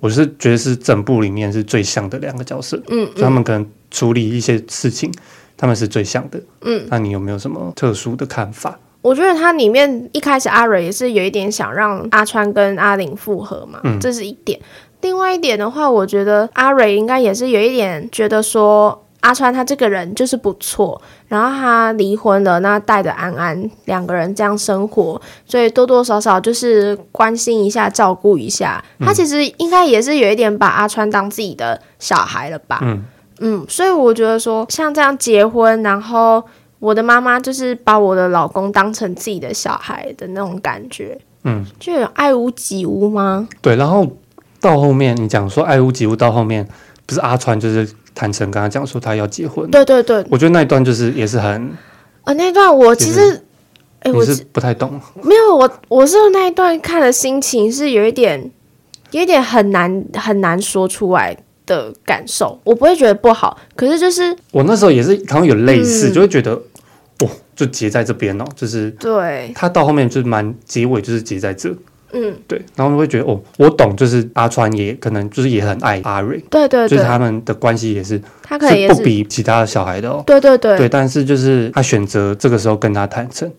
[0.00, 5.12] 我是觉得是整部里面是最像的两个角色，嗯，嗯，他们可能处理一些事情，
[5.56, 6.86] 他们是最像的，嗯。
[6.88, 8.78] 那你有没有什么特殊的看法？
[9.02, 14.58] 我觉得它里面一开始阿蕊也是有一点想让阿川跟阿玲复合嘛，嗯，这是一点。
[15.02, 19.06] 另外一点的话，我觉得阿蕊应该也是有一点觉得说。
[19.20, 28.82] 阿川他这个人就是不错，然后他离婚了，那带着安安两个人这样生活，所以多多少少就是关心一下、照顾一下。
[28.98, 32.80] 他其实应该也是有一点把阿川当自己的小孩了吧？
[32.82, 33.04] 嗯
[33.40, 36.42] 嗯，所以我觉得说像这样结婚，然后
[36.78, 43.48] 我的妈妈就是把我的老公当成自己的小孩的那种感觉，嗯，就有爱屋及乌吗？
[43.62, 44.06] 对，然后
[44.60, 46.68] 到后面你讲说爱屋及乌，到后面
[47.10, 47.88] 不是阿川就是。
[48.12, 51.72] 坦诚跟他讲说他要结婚，对对对，我觉得那一段就是也是很，
[52.24, 53.40] 啊，那段我其实，
[54.00, 58.50] 哎，我是不太懂，没有我我是那一段看的心情是有一点，
[59.12, 66.52] 有一点很难很难说出来的感受，我不会觉得不好，可是就是我那时候也是好像有类似，嗯、就会觉得，
[67.20, 71.72] 哦，就结在这边哦，就是对，他到后面就是蛮结尾就是结在这。
[72.12, 83.50] 嗯，对，然后会觉得哦，我懂，就是阿川也可能就是也很爱阿瑞，对，对对，就是他们的关系也是，他可以不比其他的小孩的哦，对对对，对，但是就是他选择这个时候跟他坦诚，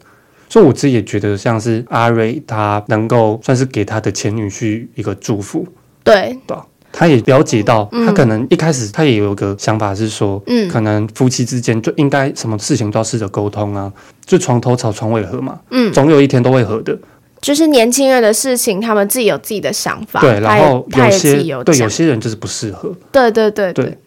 [0.50, 5.66] 所以我自己也觉得像是阿瑞，他能够算是给他的前女婿一个祝福，
[6.04, 6.38] 对。
[6.46, 6.58] 对，
[6.92, 13.90] 他也了解到，他可能一开始他也有一个想法是说，嗯，可能夫妻之间就应该什么事情都要试着沟通啊，
[14.26, 16.98] 就床头吵床尾和嘛，嗯，总有一天都会和的。
[17.42, 20.22] 就是年轻人的事情，他们自己有自己的想法。
[20.22, 22.96] 对，然后有些有对有些人就是不适合。
[23.12, 23.98] 对对对对，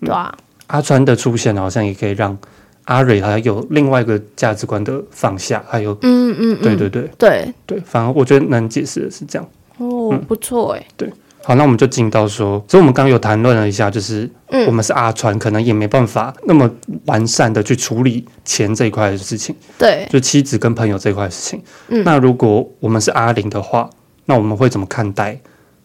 [0.00, 0.32] 对啊。
[0.66, 2.36] 阿川的出现好像也可以让
[2.84, 9.48] 阿蕊还有另外一个价值观的放下，还有嗯嗯，对对对对对，反而我觉得能解释的是这样。
[9.78, 10.86] 哦，不错哎。
[10.96, 11.10] 对。
[11.48, 14.28] 好，那我们就进到说，所以我们刚刚有谈论了一下，就是
[14.66, 16.70] 我们是阿川，可能也没办法那么
[17.06, 19.56] 完善的去处理钱这一块的事情。
[19.78, 21.62] 对，就妻子跟朋友这一块的事情。
[21.88, 23.88] 嗯，那如果我们是阿玲的话，
[24.26, 25.40] 那我们会怎么看待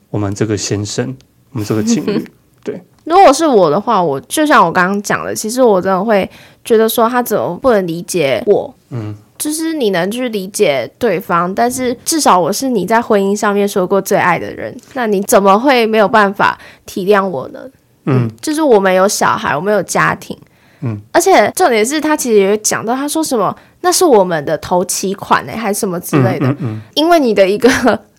[0.10, 1.16] 我们这个先生，
[1.54, 2.22] 我们这个情侣？
[2.62, 6.30] 对，如果是我的话，我就像我刚刚讲的，其实我真的会
[6.66, 8.76] 觉得说，他怎么不能理解我？
[8.90, 9.16] 嗯。
[9.38, 17.60] 就是你能去理解对方，但是至少我是你在婚姻上面说过最爱的人，那你怎么会没有办法体谅我呢？
[18.06, 20.38] 嗯，就是我们有小孩，我们有家庭，
[20.82, 27.70] 嗯，而且重点是他其实也讲到，他说什么那是我们的头期款呢，还是什么之类的，嗯嗯嗯，因为你的一个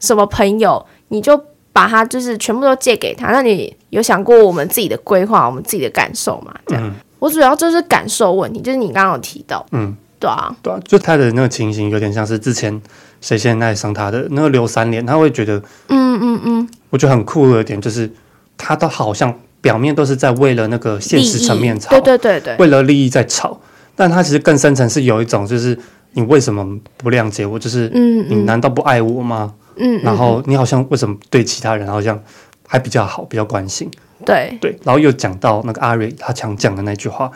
[0.01, 1.39] 什么朋友，你就
[1.73, 6.55] 把他就是全部都借给他，那你有想过我们自己的规划，我们自己的感受吗？
[6.67, 6.85] 这样。
[6.87, 6.95] 嗯。
[7.21, 12.81] 我主要就是感受问题，就是你刚刚有提到，嗯，对啊，对啊，就他的那个情形有点像是之前
[13.21, 18.11] 谁先爱上他的那个刘三连，他会觉得，嗯嗯嗯，我觉得很酷的一点就是，
[18.57, 23.61] 他都好像表面都是在为了那个现实层面吵，对对对对，为了利益在吵，
[23.95, 25.79] 但他其实更深层是有一种就是
[26.13, 27.59] 你为什么不谅解我？
[27.59, 29.53] 就是，嗯，你难道不爱我吗？
[29.77, 32.19] 嗯，然后你好像为什么对其他人好像
[32.67, 33.91] 还比较好，比较关心？
[34.25, 37.31] 对对，然后又讲到那个阿瑞他常讲的那句话，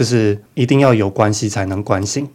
[0.00, 2.26] 就是一定要有关系才能关心。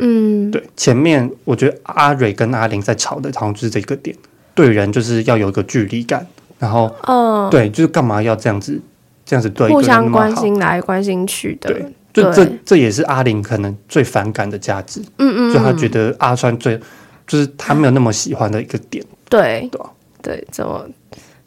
[0.00, 4.16] 嗯，对，前面我觉得阿蕊跟阿玲在吵的，好像就是这个点，
[4.56, 6.26] 对人就是要有一个距离感，
[6.58, 8.82] 然后，嗯，对，就是干嘛要这样子，
[9.24, 16.76] 这样子对，互相关心来关心去的，对，就这这也是阿玲可能最反感的价值，嗯嗯，就他觉得阿川最
[17.24, 19.68] 就是他没有那么喜欢的一个点，对。
[19.70, 19.80] 对
[20.20, 20.84] 对，怎么？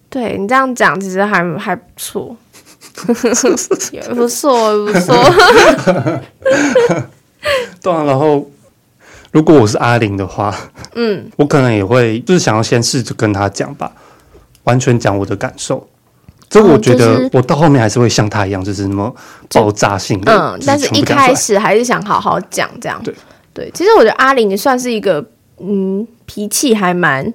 [0.10, 2.38] 对你这样讲，其实还还不错，
[3.91, 5.15] 也不错，不错。
[7.81, 8.49] 对啊，然后
[9.31, 10.55] 如果我是阿玲的话，
[10.95, 13.91] 嗯，我可能也会就是想要先试着跟他讲吧，
[14.63, 15.88] 完全讲我的感受。
[16.49, 19.13] 这我觉得我到后面还是会像他一样，就是那么
[19.49, 20.31] 爆炸性的。
[20.31, 23.01] 嗯，但是一开始还是想好好讲这样。
[23.03, 23.13] 对
[23.53, 25.23] 对，其实我觉得阿玲算是一个
[25.60, 27.34] 嗯脾气还蛮。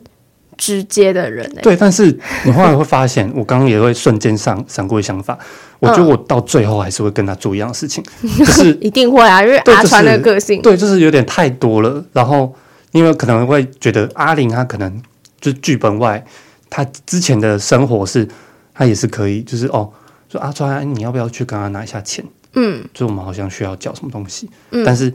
[0.60, 5.36] 直接的人、欸、对，但是你后来会发现，我刚刚也会瞬间上闪过想法，
[5.78, 12.04] 我觉得我到最后还是会跟他做一样的事情，嗯、 就是一定会啊，因为阿川的个性对、就是，对，就是有点太多了。
[12.12, 12.54] 然后
[12.92, 15.02] 因为可能会觉得阿玲她可能
[15.40, 16.22] 就是剧本外，
[16.68, 18.28] 她之前的生活是
[18.74, 19.90] 她也是可以，就是哦，
[20.28, 22.22] 说阿川你要不要去跟他拿一下钱？
[22.52, 25.10] 嗯，就我们好像需要交什么东西，嗯、但是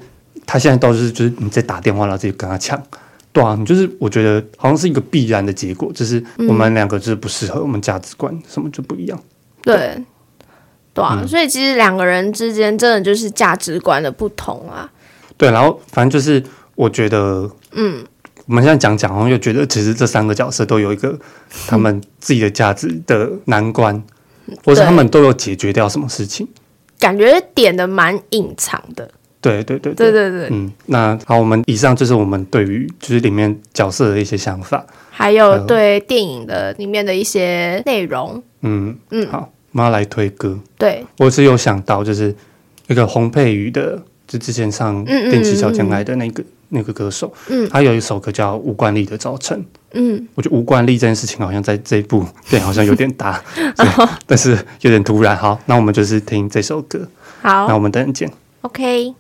[0.48, 2.82] 他现在都是就是你在打电话然后自己跟他抢。
[3.36, 9.24] 对啊，你就是我觉得好像是一个必然的结果，就是我们两个就是不适合，嗯、我们价值观什么就不一样。
[9.62, 10.02] 对，
[10.94, 14.90] 对，啊，嗯、所以其实两个人之间真的就是价值观的不同啊。
[15.36, 16.42] 对，然后反正就是
[16.76, 18.02] 我觉得，嗯，
[18.46, 21.20] 我们现在讲讲，然后又觉得其实这三个角色都有一个
[21.68, 24.02] 他们自己的价值的难关，
[24.48, 26.48] 嗯、或是他们都有解决掉什么事情，
[26.98, 29.12] 感觉点的蛮隐藏的。
[29.46, 38.42] 对对对对对对，嗯，那好，我们以上就是我们对于就是里面角色的一些想法，还有对电影的里面的一些内容。
[38.62, 40.58] 嗯嗯，好，我们要来推歌。
[40.80, 42.36] 对，我是有想到，就是
[42.88, 49.60] 那个洪佩瑜的，就之前上踮起脚尖来的那个那个歌手，嗯，他有一首歌叫《吴冠丽的早晨》。
[49.94, 53.40] 嗯，我觉得吴冠丽这件事情好像在这一部对好像有点大，
[54.26, 55.38] 但是有点突然。
[55.38, 57.08] 好，那我们就是听这首歌。
[57.44, 58.32] 好，那我们等阵见。
[58.62, 59.14] OK。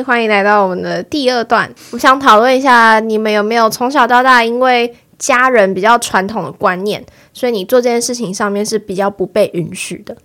[0.00, 1.68] 欢迎来到我们的第二段。
[1.90, 10.16] 我想讨论一下，你们有没有从小到大因为家人比较传统的观念，所以你做这件事情上面是比较不被允许的？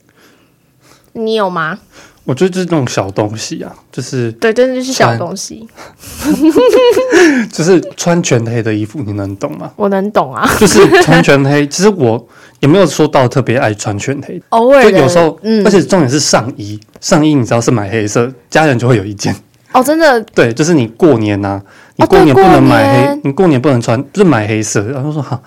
[1.14, 1.80] 你有吗？
[2.26, 5.66] 我觉得就是那种小东西啊，就是对，真的就是小东西，
[7.50, 9.72] 就是穿全黑的衣服，你能懂吗？
[9.78, 11.66] 我能懂啊，就是穿全黑。
[11.68, 12.28] 其实我
[12.60, 19.34] 也没有说到特别爱穿全黑，偶尔有时候，嗯，而且重点是上衣，上衣你知道是买黑色，家人就会有意见。
[19.74, 21.62] 哦，真的，对，就是你过年呐、啊，
[21.98, 25.40] 你过年不能买黑，哦、你过年不能穿，就是买黑色，然后说哈，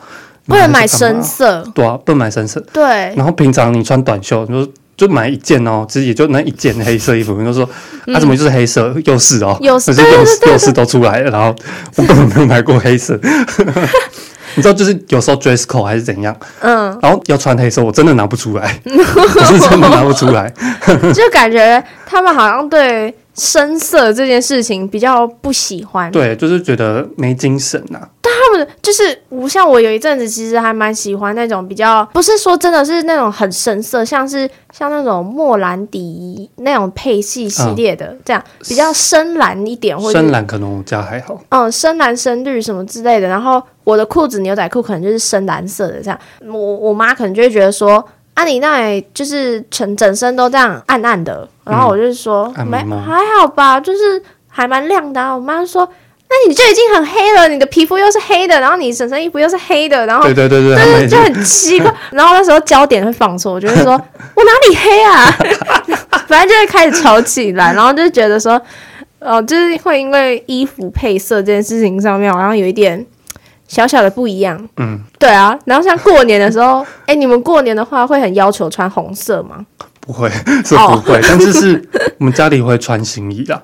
[0.46, 2.82] 不能买深色，对啊，不能买深色，对。
[3.16, 4.72] 然后平常你穿短袖，你说。
[4.96, 7.32] 就买一件哦，其实也就那一件黑色衣服。
[7.40, 7.64] 你就说，
[8.12, 8.94] 啊，怎么就是黑色？
[9.06, 11.30] 又是哦，又是， 又是又是都出来了。
[11.30, 11.56] 然后
[11.96, 13.18] 我根本没有买过黑色，
[14.56, 20.52] 你知道，就是有时候 dress code 还是怎样，嗯，然后要穿黑色，我真的拿不出来， 我是真的拿不出来，
[21.14, 28.08] 就感觉他们好像对深色这件事情比较不喜欢，对，就是觉得没精神呐、啊。
[28.22, 43.28] 他们就是我，像我有一阵子其实还蛮喜欢那种比较，不是说真的是那种很深色，像是像那种莫兰迪那种配系系列的，这样比较深蓝一点，或者深蓝可能我家还好，嗯，深蓝深绿什么之类的。
[43.28, 48.02] 然后我的裤子牛仔裤可能就是深蓝色的，这样我我妈可能就会觉得说，
[48.40, 55.34] 啊，你那里就是整整身都这样暗暗的，然后我就说、嗯、没还好吧，就是还蛮亮的、啊。
[55.34, 55.88] 我妈说。
[56.32, 61.92] 那你就已经很黑了，你的皮肤又是黑的，然后你整身衣服又是黑的，然后对对对对，就是就很奇怪。
[62.12, 63.94] 然后那时候焦点会放错，我就会说
[64.36, 65.26] 我哪里黑啊？
[66.28, 68.62] 反正就会开始吵起来，然后就觉得说，
[69.18, 73.04] 哦，就是会因为衣服配色这件事情上面好像有一点
[73.70, 74.68] 小小的不一样。
[74.78, 75.56] 嗯，对啊。
[75.64, 79.64] 然后像过年的时候， 哎，你们过年的话会很要求穿红色吗？
[80.00, 80.28] 不会，
[80.66, 83.62] 是不会，哦、但是是 我们家里会穿新衣的。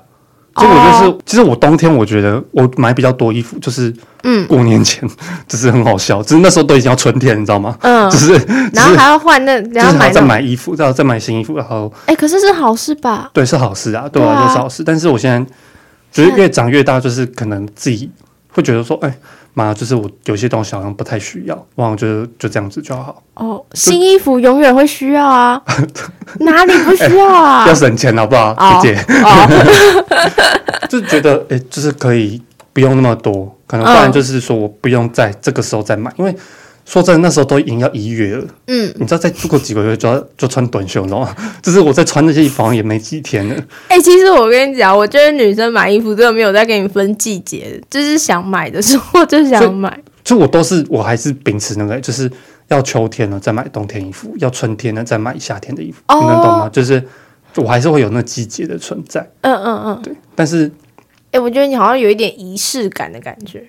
[0.55, 1.15] 所以我就是，oh.
[1.23, 3.93] 其实我冬天我觉得我买比较多衣服，就是
[4.23, 5.07] 嗯，过年前，
[5.47, 7.77] 就是很好笑，就是那时候都已经要春天，你知道吗？
[7.81, 8.33] 嗯，就是，
[8.73, 13.29] 然后还要换那，然后买再买衣服，然后再买新衣服，然后，哎，可是是好事吧？
[13.33, 14.83] 对，是好事啊，对啊，就是好事。
[14.83, 15.45] 但是我现在
[16.11, 18.09] 就是越长越大，就是可能自己
[18.51, 19.13] 会觉得说，哎。
[19.57, 23.23] 妈，就是我有些东西好像不太需要，忘了就就这样子就好。
[23.33, 25.59] 哦，新衣服永远会需要啊，
[26.41, 27.63] 哪里不需要啊？
[27.65, 29.01] 欸、要省钱好不好，哦、姐姐？
[29.23, 29.49] 哦、
[30.87, 32.39] 就觉得哎、欸，就是可以
[32.71, 36.35] 不用那么多，可能不然就是说我不用在这个时候再买，因为。
[36.87, 38.45] 说真的，那时候都已经要一月了。
[38.67, 41.35] 嗯，你知道再过几个月就要就穿短袖了吗？
[41.61, 43.55] 就是我在穿那些衣服好像也没几天了。
[43.89, 49.99] 哎、欸，其实我跟你讲，我觉得女生买衣服真的没有在给你分季节，就是想买的时候就想买。
[50.23, 52.31] 就，就我都是，我还是秉持那个，就是
[52.69, 56.01] 要秋天了再买冬天衣服，要春天了再买夏天的衣服。
[56.07, 56.69] 哦、你能懂吗？
[56.71, 57.03] 就是
[57.57, 59.29] 我还是会有那季节的存在。
[59.41, 60.15] 嗯嗯嗯，对。
[60.35, 60.67] 但是，
[61.31, 63.67] 哎、欸，我觉得你好像有一点仪式感的感觉。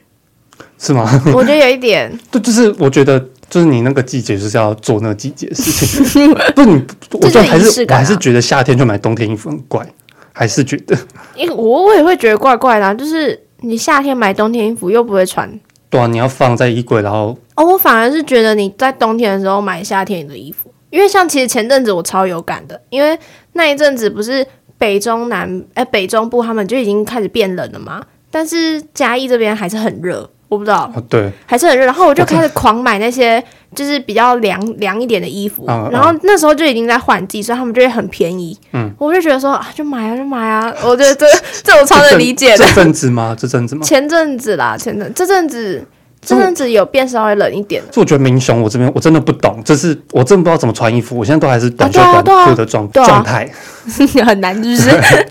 [0.79, 1.09] 是吗？
[1.35, 3.19] 我觉得有一点， 对，就是我觉得，
[3.51, 6.33] 就是你那个季节就是要做那个季节的事情。
[6.55, 6.83] 不，你，
[7.21, 9.87] 我觉得还是，我还是觉得夏天就买冬天衣服很怪，
[10.33, 10.97] 还是觉得，
[11.35, 15.51] 因为我我也会觉得怪怪的啊，就是你夏天买冬天衣服又不会穿，
[15.91, 23.19] 对啊，你要放在衣柜，然后哦，我反而是觉得你在冬天的时候买夏天的衣服，因为像其实前阵子我超有感的，因为
[23.55, 24.47] 那一阵子不是
[24.79, 28.01] 北中南哎北中部他们就已经开始变冷了嘛，
[28.31, 30.31] 但是嘉义这边还是很热。
[30.49, 33.43] 我不知道，哦、对，还是很热，然后我就开始狂买那些
[33.75, 38.59] 就是比较凉凉一点的衣服，嗯、然后那时候就已经在换季，所以他们就会很便宜。
[38.73, 41.27] 嗯，我就觉得说啊，就买啊，就买啊，我觉得这
[41.63, 42.65] 这我超能理解的。
[42.65, 43.37] 这阵子吗？
[43.39, 43.83] 这阵子吗？
[43.85, 45.87] 前阵子啦，前阵这阵子。
[46.21, 53.49] 这阵子有变稍微冷一点，就我觉得明雄我这边我真的不懂，就是我真的不知道怎么穿衣服，我现在都还是短袖短裤的状状态，
[54.27, 55.27] 很难，是不是？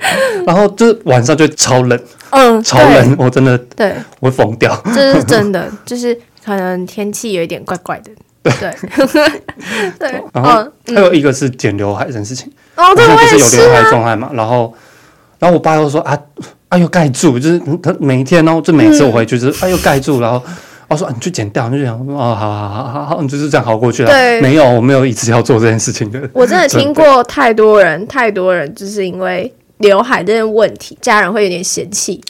[0.45, 1.99] 然后就是晚上就超冷，
[2.31, 8.11] 嗯，超冷，我真的对，我会疯掉，这是真的，就是可能天气有一点怪怪的，
[8.41, 8.53] 对。
[8.57, 9.31] 对
[9.99, 10.23] 对。
[10.33, 14.73] 然后还有一个是剪刘海这件事情，哦，对，我也是，不是有刘海状态嘛，然后
[15.37, 16.17] 然后我爸又说啊，
[16.69, 20.41] 哎呦盖住，就是他每一天然后就每次我回去就是哎呦盖住，然后。
[20.89, 24.09] 我说、啊、你去剪掉，你就想哦，好好好好好，你就是这样熬过去了。
[24.09, 26.29] 对，没有，我没有一直要做这件事情的。
[26.33, 32.21] 我真的听过太多人，太多人就是因为刘海这件问题，家人会有点嫌弃。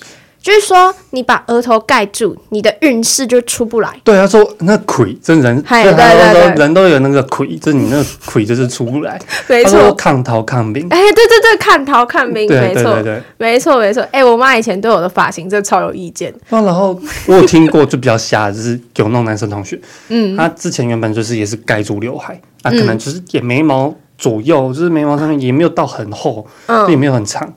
[0.47, 3.99] 就是说，你把额头盖住，你的运势就出不来。
[4.01, 9.19] 对，他说那亏，这人，对对对，人都有那个亏，就是你那个亏就是出不来。
[9.49, 10.87] 没错，抗桃抗病。
[10.89, 13.03] 哎，对对对，抗桃抗病，没错，
[13.37, 14.01] 没错没错。
[14.09, 16.33] 哎，我妈以前对我的发型真的超有意见。
[16.47, 19.77] 然后我有听过，就比较瞎，就是有那种男生同学，
[20.07, 27.53] 嗯，他之前原本就是也是盖住刘海，啊，可能就是眼眉毛左右，就是眉毛上面也没有到很厚，嗯，也没有很长。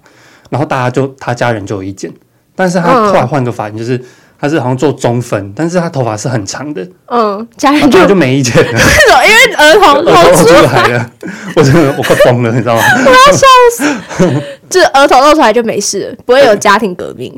[0.48, 2.12] 然后大家就他家人就有意见，
[2.60, 3.98] 但是他后来换个发型，就是
[4.38, 9.24] 他是好像做中分，但是他头发是很长的，嗯，家人就就没意见了， 为什么？
[9.24, 10.88] 因为儿童 露出来。
[10.88, 11.10] 了，
[11.56, 12.82] 我真的我快疯了，你知道吗？
[13.06, 17.34] 我要笑死，就是儿童露出来就没事，不会有家庭革命。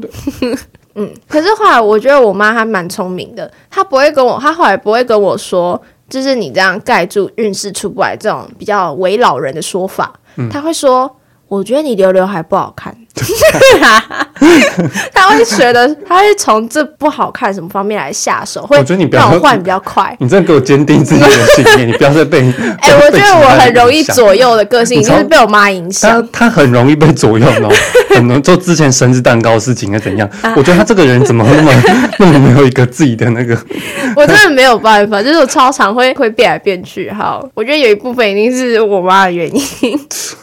[0.96, 10.12] 嗯，可是后来我觉得我妈还蛮聪明的，她不会跟我，她后来不会跟我说，就是你这样盖住运势出不来这种比较为老人的说法，
[10.50, 11.16] 她会说，
[11.48, 12.94] 我觉得你留刘海不好看。
[15.14, 18.76] 他会觉得，他会从这不好看什么方面来下手，会
[19.10, 20.14] 让我换比较快。
[20.18, 22.40] 你真的给我坚定自己的信念， 你不要再被
[22.80, 26.26] 哎、欸，我觉得我很容易左右的个性，就是被我妈影响。
[26.32, 27.72] 他他很容易被左右哦，
[28.14, 30.28] 很容易做之前生日蛋糕的事情是怎样？
[30.56, 31.72] 我觉得他这个人怎么那么
[32.18, 33.56] 那么没有一个自己的那个？
[34.16, 37.10] 我真的没有办法，就是我超常会会变来变去。
[37.10, 39.98] 好，我觉得有一部分一定是我妈的原因。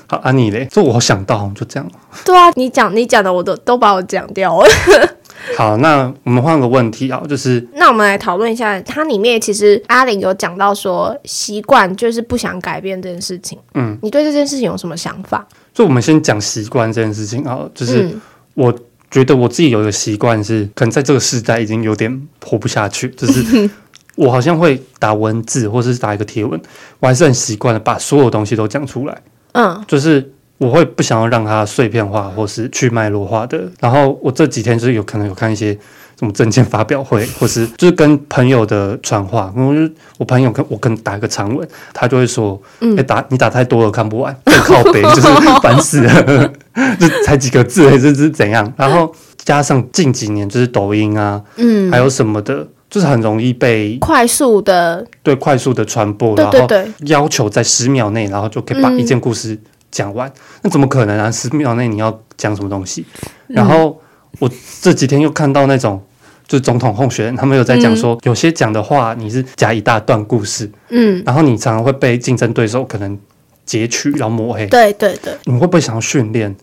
[0.07, 1.87] 好，安妮嘞，这我想到就这样。
[2.25, 4.69] 对啊，你讲你讲的我都都把我讲掉了。
[5.57, 13.57] 好，那我们换个问题啊，就是那我们来讨论一下，它里面其实阿玲有讲到说习惯就是不想改变这件事情。
[13.73, 15.47] 嗯，你对这件事情有什么想法？
[15.73, 18.09] 就我们先讲习惯这件事情啊，就是
[18.53, 18.73] 我
[19.09, 23.69] 觉得我自己有一个习惯是，可能在这个时代已经有点活不下去， 就是
[24.15, 26.59] 我好像会打文字或者是打一个贴文，
[26.99, 29.21] 我还是很习惯的把所有东西都讲出来。
[29.53, 30.33] 嗯，就是。
[30.59, 33.63] 我会不想要让它碎片化或是去脉络化的。
[33.79, 35.73] 然后我这几天就是有可能有看一些
[36.19, 39.51] 什么证件发表会，或是就是跟朋友的传话。
[39.55, 45.21] 我就我朋友跟我跟打一个长文，他就会说：“哎、嗯欸，打你打太多了，看不完，太靠背，就是
[45.63, 46.53] 烦死了，
[46.99, 56.67] 就才几个字，这是怎样？”然后加上近几年就是抖音啊，嗯，还有什么的，就是很容易被快速的对快速的传播，然后
[57.05, 59.57] 要求在十秒内，然后就可以把一件故事。
[59.91, 60.31] 讲完，
[60.61, 61.31] 那怎么可能啊？
[61.31, 63.05] 十秒内你要讲什么东西？
[63.47, 64.01] 然后
[64.39, 64.49] 我
[64.81, 66.01] 这几天又看到那种，
[66.47, 73.17] 就是总统候选人，他们有在讲说，有些讲的话你是讲一大段故事，嗯，然后你常常会被竞争对手可能
[73.65, 74.67] 截取，然后抹黑。
[74.67, 76.55] 对对对，你会不会想要训练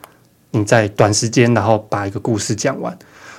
[0.52, 2.96] 你在短时间，然后把一个故事讲完？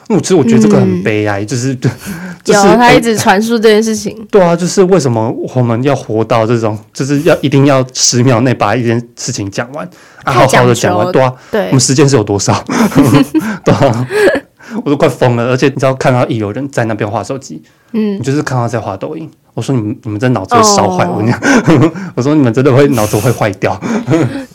[0.10, 1.76] 我其实我觉得这个很悲哀，嗯、就是
[2.44, 4.26] 就是他一直传输这件事情、欸。
[4.32, 9.86] 对啊，就是为什么我们要活到这种，就是要一定要十秒内把一件事情讲完，
[10.24, 12.64] 啊，好好的讲完，对啊，对，我们时间是有多少？
[13.66, 14.08] 对啊，
[14.84, 19.30] 我都快疯了，而且你知道看到一有人在那边划手机，嗯，你就是看到在划抖音。
[19.54, 21.42] 我说你们你们这脑子会烧坏，我讲，
[22.14, 23.76] 我说你们真的会脑子会坏掉。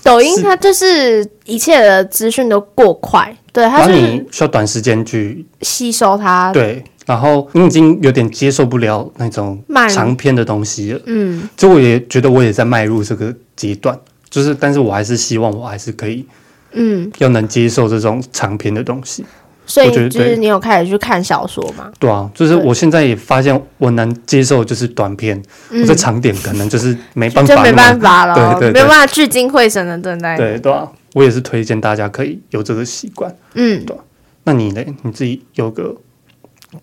[0.00, 6.50] 抖音它就是一切的资讯都过快，对，它是你需要短时间去吸收它。
[6.52, 11.00] 对，然后你已经有点接受不了那种长篇的东西了。
[11.06, 13.98] 嗯，就我也觉得我也在迈入这个阶段，
[14.30, 16.24] 就是，但是我还是希望我还是可以，
[16.72, 19.24] 嗯，要能接受这种长篇的东西。
[19.64, 21.90] 所以就是你有开始去看小说吗？
[21.98, 25.40] 对啊，就是我现在也发现我能接受就是短篇，
[25.70, 30.36] 我这长点可能就是没办法，就没办法了，对对，没办法聚精会神的对待。
[30.36, 33.34] 对对啊，我也是推荐大家可以有这个习惯。
[33.54, 33.96] 嗯，对。
[34.44, 34.84] 那你呢？
[35.02, 35.94] 你自己有个？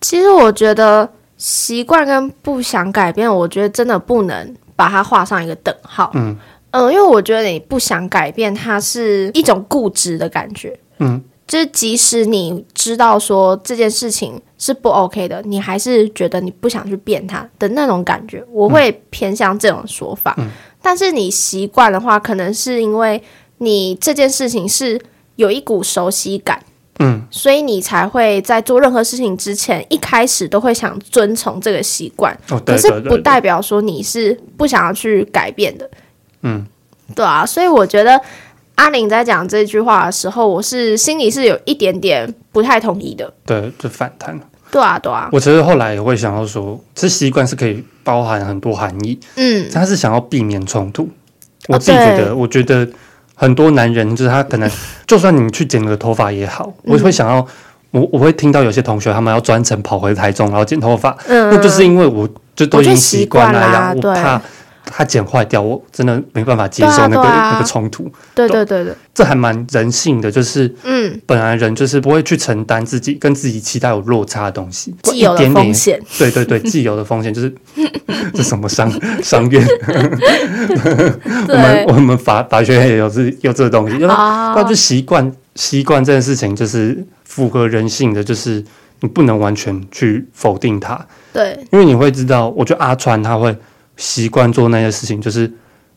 [0.02, 6.12] 其实我觉得习惯跟不想改变，我觉得真的不能把它画上一个等号。
[6.14, 6.38] 嗯
[6.72, 10.80] 嗯，因为我觉得你不想改变，它是一种固执的感觉。
[11.00, 11.22] 嗯。
[11.48, 20.36] 就是即使你知道说这件事情是不 OK 的，你还是觉得你不想去变它的那种感觉，我会偏向这种说法。
[20.38, 20.48] 嗯、
[20.80, 23.20] 但是你习惯的话，可能是因为
[23.60, 25.00] 你这件事情是
[25.38, 26.62] 有一股熟悉感，
[27.00, 32.38] 嗯，所以你才会在做任何事情之前，一开始都会想遵从这个习惯。
[32.50, 35.90] 哦、可是不代表说你是不想要去改变的，
[36.42, 36.66] 嗯，
[37.16, 38.20] 对啊，所以我觉得。
[38.76, 43.30] 阿玲在讲这句话的时候，我是心里是有一点点不太同意的。
[43.46, 44.40] 对，就反弹。
[44.72, 45.28] 对啊，对啊。
[45.34, 49.20] 我其实后来也会想要说，这习惯是可以包含很多含义。
[49.36, 51.10] 嗯，他是想要避免冲突。
[51.68, 52.88] 我自己觉得，哦、我觉得
[53.40, 54.70] 很多男人就是他可能，
[55.08, 57.48] 就算你去剪个头发也好，嗯、我会想要，
[57.92, 64.42] 我我会听到有些同学他们要专程跑回台中然后剪头发，嗯，那就是因为我就都已经习惯了呀，我怕。
[64.92, 68.12] 它剪坏掉，我真的没办法接受那个、啊啊、那个冲突。
[68.34, 76.02] 对对对对，这还蛮人性的，就是嗯，本来人就是不会去承担自己跟自己期待有落差的东西，既有的风险。
[76.18, 77.54] 对对对， 既有的风险就是
[78.34, 79.66] 这什么商商院。
[81.48, 88.64] 我们我们法法学院也有这有这个东西，啊、就那就习惯习惯这件事情，就是符合人性的，就是
[89.02, 91.00] 你不能完全去否定它。
[91.32, 93.56] 对，因为你会知道，我觉得阿川他会。
[94.00, 95.42] 习惯做那些事情，就是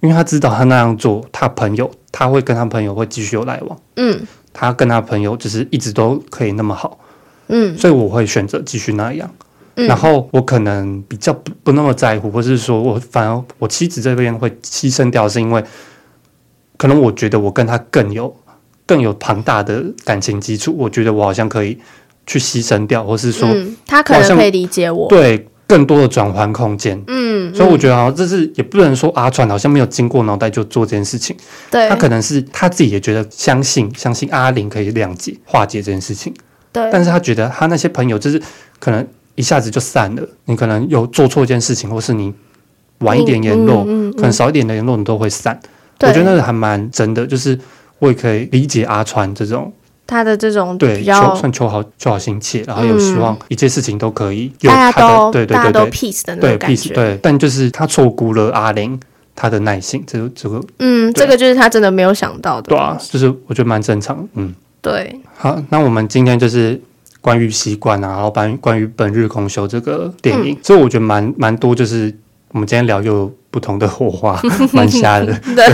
[0.00, 3.78] 因为他知道他那样做，他朋友他会跟他朋友会继续有来往。
[3.96, 4.20] 嗯，
[4.52, 6.98] 他跟他朋友就是一直都可以那么好，
[7.46, 9.30] 嗯，所以我会选择继续那样。
[9.76, 9.86] 嗯。
[9.86, 15.64] 然后我可能比较不不那么在乎，或是说我反而我妻子这边会牺牲掉，是因为
[16.76, 18.34] 可能我觉得我跟他更有
[18.84, 21.78] 更有庞大的感情基础，我觉得我好像可以
[22.26, 27.02] 去牺牲掉，或是说、嗯，他可能可以理解我，对更多的转换空间。
[27.06, 31.34] 嗯，所以我觉得好像这是也不能说阿川好像没有经过脑袋就做这件事情，
[31.70, 36.34] 对他可能是他自己也觉得相信相信阿玲可以谅解化解这件事情，
[36.72, 38.40] 对，但是他觉得他那些朋友就是
[38.78, 39.06] 可能。
[39.34, 42.30] 一下子就散了，你可能有做错一件事情，或是你
[42.98, 45.58] 晚一点联络，嗯嗯嗯、可能少一点的联络，你都会散。
[46.00, 47.58] 我觉得那个还蛮真的，就是
[47.98, 49.72] 我也可以理解阿川这种
[50.06, 56.88] 他的这种对求算求好求好心切，然后有希望一切事情都可以有他的、嗯、大家都对对对对大家都 peace 的那种感觉。
[56.94, 58.98] 对，对，但就是他错估了阿玲
[59.34, 62.68] 他的耐心，这个这个嗯，这个就是他真的没有想到的。
[62.68, 64.28] 对啊，就是我觉得蛮正常。
[64.34, 65.20] 嗯，对。
[65.36, 66.80] 好，那我们今天就是。
[67.22, 72.12] 关于习惯啊，然后关于关于本日空休这个电影，嗯、所以我觉得蛮蛮多，就是
[72.50, 74.42] 我们今天聊又有不同的火花，
[74.72, 75.26] 蛮瞎的。
[75.54, 75.64] 对。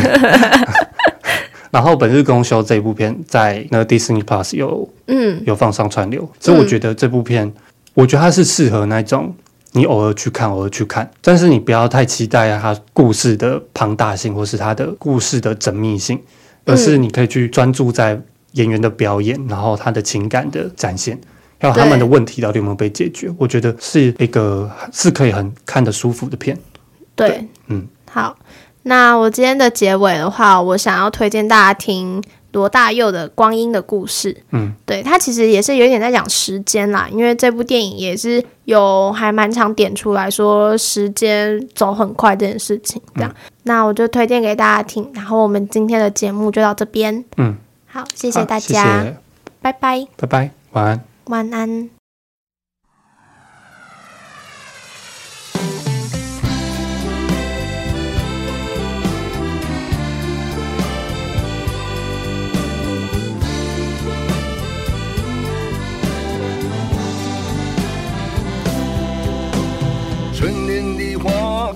[1.70, 7.54] 然后本日公休这一部片在那个 Disney Plus 有嗯有放上串流，所以我觉得这部片，嗯、
[7.94, 9.34] 我觉得它是适合那种
[9.72, 16.20] 你偶尔去看，偶尔去看，但是你不要太期待啊，它故事的庞大性或是它的故事的缜密性，
[16.64, 18.20] 而是你可以去专注在
[18.52, 21.18] 演员的表演，然后他的情感的展现。
[21.60, 23.28] 还有他们的问题到底有没有被解决？
[23.36, 26.56] 我觉得是一个是可以很看得舒服的片。
[27.14, 28.36] 对，对嗯，好，
[28.88, 32.22] 那我今天的结尾的话，我想要推荐大家听
[32.52, 34.32] 罗大佑的《光阴的故事》。
[34.52, 43.00] 嗯，对，他其实也是有点在讲时间啦，因为这部电影也是有还蛮常点出来说时间走很快这件事情。
[43.14, 45.06] 这样，嗯、那我就推荐给大家听。
[45.14, 47.22] 然后我们今天的节目就到这边。
[47.36, 47.54] 嗯，
[47.86, 49.16] 好，谢谢大家，谢谢
[49.60, 51.04] 拜拜，拜拜，晚安。
[51.26, 51.97] 晚安。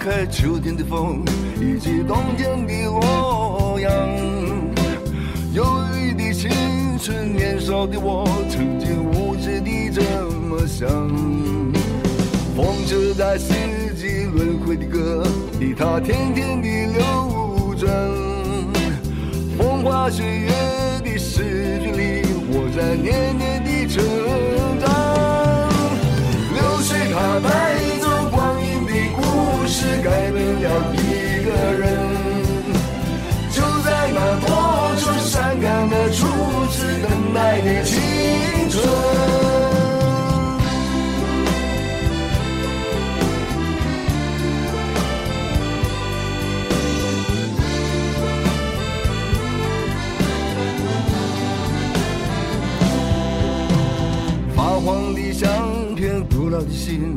[0.03, 1.23] 开，秋天的风，
[1.61, 3.93] 以及冬天的洛阳。
[5.55, 5.65] 忧
[5.97, 6.51] 郁的青
[6.99, 10.89] 春，年少的我，曾经无知地这么想。
[12.57, 13.55] 风车在四
[13.95, 15.25] 季轮回的歌
[15.61, 17.89] 里，它天天地流转。
[19.57, 20.49] 风花雪月
[21.05, 24.03] 的诗句里，我在年年的成
[24.81, 24.91] 长。
[26.55, 27.79] 流水它带，
[30.03, 31.83] 改变了一个人。
[33.51, 34.49] 就在那多
[34.99, 36.27] 愁善感的初
[36.71, 37.91] 次等待的青
[38.71, 38.83] 春。
[54.55, 57.17] 发黄的相片，古老的信，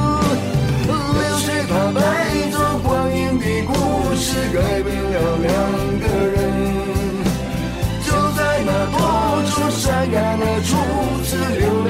[1.71, 3.71] 他带着光阴的故
[4.15, 4.27] 事。
[4.53, 5.49] 改变了两
[6.01, 6.37] 个人，
[8.05, 8.95] 就在那多
[9.49, 9.79] 愁善
[10.11, 10.69] 感的初
[11.23, 11.89] 次流泪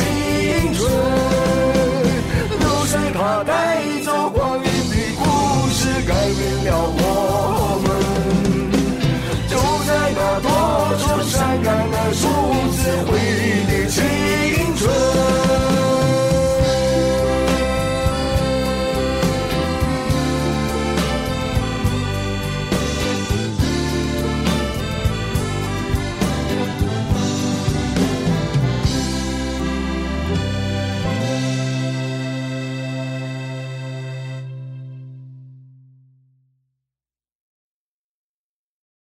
[6.11, 7.87] 改变了我们，
[9.47, 9.55] 就
[9.87, 10.45] 在那多
[10.99, 11.33] 愁善
[11.63, 12.21] 感的初
[12.75, 13.20] 次。